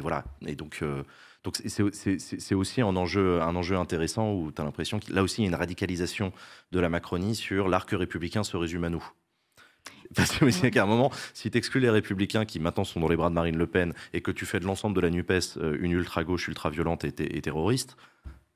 [0.00, 0.24] voilà.
[0.46, 0.82] Et donc.
[1.64, 5.44] C'est aussi un enjeu, un enjeu intéressant où tu as l'impression que là aussi il
[5.44, 6.32] y a une radicalisation
[6.72, 9.02] de la Macronie sur l'arc républicain se résume à nous.
[10.14, 13.16] Parce que qu'à un moment, si tu exclus les républicains qui maintenant sont dans les
[13.16, 15.76] bras de Marine Le Pen et que tu fais de l'ensemble de la NUPES euh,
[15.80, 17.96] une ultra-gauche, ultra-violente et, terroriste,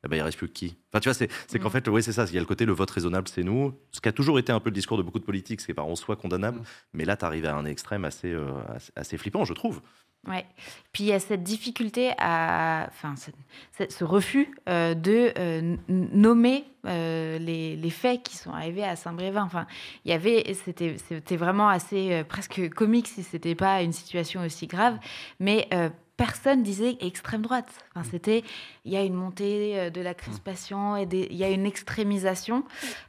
[0.04, 0.76] eh ben, il reste plus que qui?
[0.92, 2.24] Enfin, tu vois, c'est qu'en fait, oui, c'est ça.
[2.24, 3.78] Il y a le côté le vote raisonnable, c'est nous.
[3.92, 5.86] Ce qui a toujours été un peu le discours de beaucoup de politiques, c'est par
[5.86, 6.60] en soi condamnable.
[6.92, 8.50] Mais là, tu arrives à un extrême assez, euh,
[8.96, 9.80] assez flippant, je trouve.
[10.28, 10.46] Ouais.
[10.92, 17.38] Puis il y a cette difficulté à, enfin, ce refus euh, de euh, nommer euh,
[17.38, 19.42] les, faits qui sont arrivés à Saint-Brévin.
[19.42, 19.66] Enfin,
[20.04, 24.68] il y avait, c'était, c'était vraiment assez presque comique si c'était pas une situation aussi
[24.68, 24.98] grave,
[25.40, 25.68] mais
[26.16, 27.68] personne disait extrême droite.
[27.94, 28.10] Enfin, mm.
[28.10, 28.44] c'était,
[28.84, 32.64] il y a une montée euh, de la crispation et il y a une extrémisation.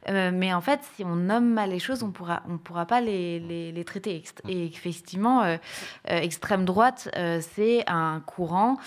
[0.08, 3.00] Euh, mais en fait, si on nomme mal les choses, on pourra, on pourra pas
[3.00, 4.24] les, les, traiter.
[4.44, 4.50] Mm.
[4.50, 5.56] Et effectivement, euh,
[6.06, 7.08] extrême droite,
[7.40, 8.78] c'est un courant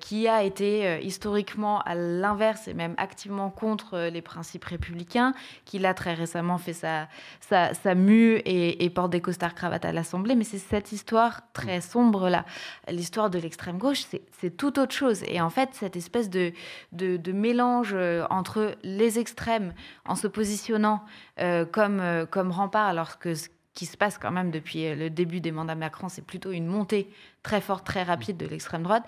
[0.00, 5.94] qui a été historiquement à l'inverse et même activement contre les principes républicains, qui l'a
[5.94, 7.08] très récemment fait sa,
[7.40, 10.34] sa, sa mue et, et, porte des costards cravates à l'Assemblée.
[10.34, 11.82] Mais c'est cette histoire très mm.
[11.82, 12.44] sombre là,
[12.88, 15.22] l'histoire de l'extrême gauche, c'est tout autre chose.
[15.26, 16.52] Et en fait, cette espèce de,
[16.92, 21.04] de, mélange euh, entre les extrêmes en se positionnant
[21.38, 25.10] euh, comme, euh, comme rempart, alors que ce qui se passe quand même depuis le
[25.10, 27.08] début des mandats Macron, c'est plutôt une montée
[27.42, 29.04] très forte, très rapide de l'extrême droite,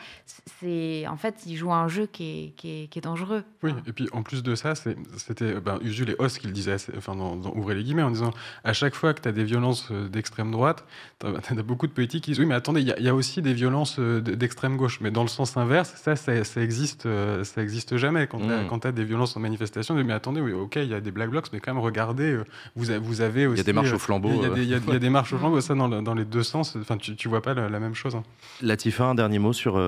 [0.61, 3.45] c'est en fait, ils jouent un jeu qui est, qui est, dangereux.
[3.63, 6.77] Oui, et puis en plus de ça, c'était ben, Usul et Os qui le disaient,
[6.97, 8.33] enfin, dans, ouvrez les guillemets, en disant
[8.65, 10.85] à chaque fois que tu as des violences euh, d'extrême droite,
[11.21, 13.55] tu as, beaucoup de politiques qui disent oui, mais attendez, il y, a aussi des
[13.55, 17.97] violences euh, d'extrême gauche, mais dans le sens inverse, ça, ça, existe, euh, ça existe
[17.97, 18.27] jamais.
[18.27, 18.39] Quand
[18.79, 21.31] tu as, des violences en manifestation, mais attendez, oui, ok, il y a des black
[21.31, 22.39] blocs, mais quand même, regardez,
[22.77, 23.57] vous, vous avez aussi.
[23.57, 24.31] Il y a des marches au flambeau.
[24.57, 27.17] Il y, a des marches au flambeau, ça dans, dans les deux sens, enfin, tu,
[27.17, 28.15] tu vois pas la, même chose.
[28.15, 28.22] Hein.
[28.61, 29.81] Latifa, un dernier mot sur,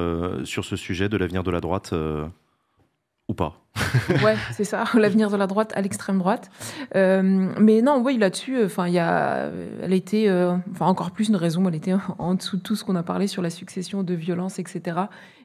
[0.44, 1.94] sur ce sujet de l'avenir de la droite
[3.28, 3.60] ou pas?
[4.22, 6.50] Ouais, c'est ça, l'avenir de la droite à l'extrême droite.
[6.94, 7.22] Euh,
[7.58, 9.50] mais non, oui, là-dessus, euh, enfin, il y a,
[9.82, 11.66] elle était, euh, enfin, encore plus une raison.
[11.68, 14.58] Elle était en dessous de tout ce qu'on a parlé sur la succession de violences,
[14.58, 15.00] etc.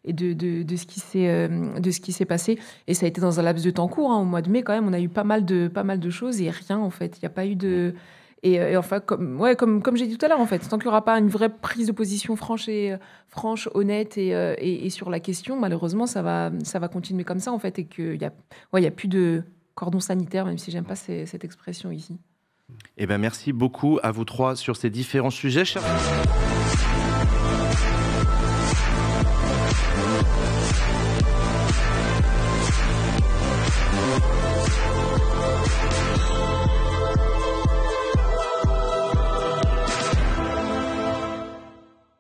[0.05, 2.59] Et de, de, de ce qui s'est, de ce qui s'est passé.
[2.87, 4.11] Et ça a été dans un laps de temps court.
[4.11, 5.99] Hein, au mois de mai, quand même, on a eu pas mal de, pas mal
[5.99, 7.17] de choses et rien en fait.
[7.17, 7.93] Il n'y a pas eu de
[8.41, 10.85] et, enfin, comme, ouais, comme, comme j'ai dit tout à l'heure, en fait, tant qu'il
[10.85, 12.95] n'y aura pas une vraie prise de position franche, et,
[13.27, 17.25] franche honnête et, euh, et, et, sur la question, malheureusement, ça va, ça va continuer
[17.25, 18.31] comme ça, en fait, et qu'il n'y a,
[18.71, 19.43] ouais, a plus de
[19.75, 22.17] cordon sanitaire, même si j'aime pas cette expression ici.
[22.97, 25.65] Eh ben, merci beaucoup à vous trois sur ces différents sujets.
[25.65, 25.83] Chers...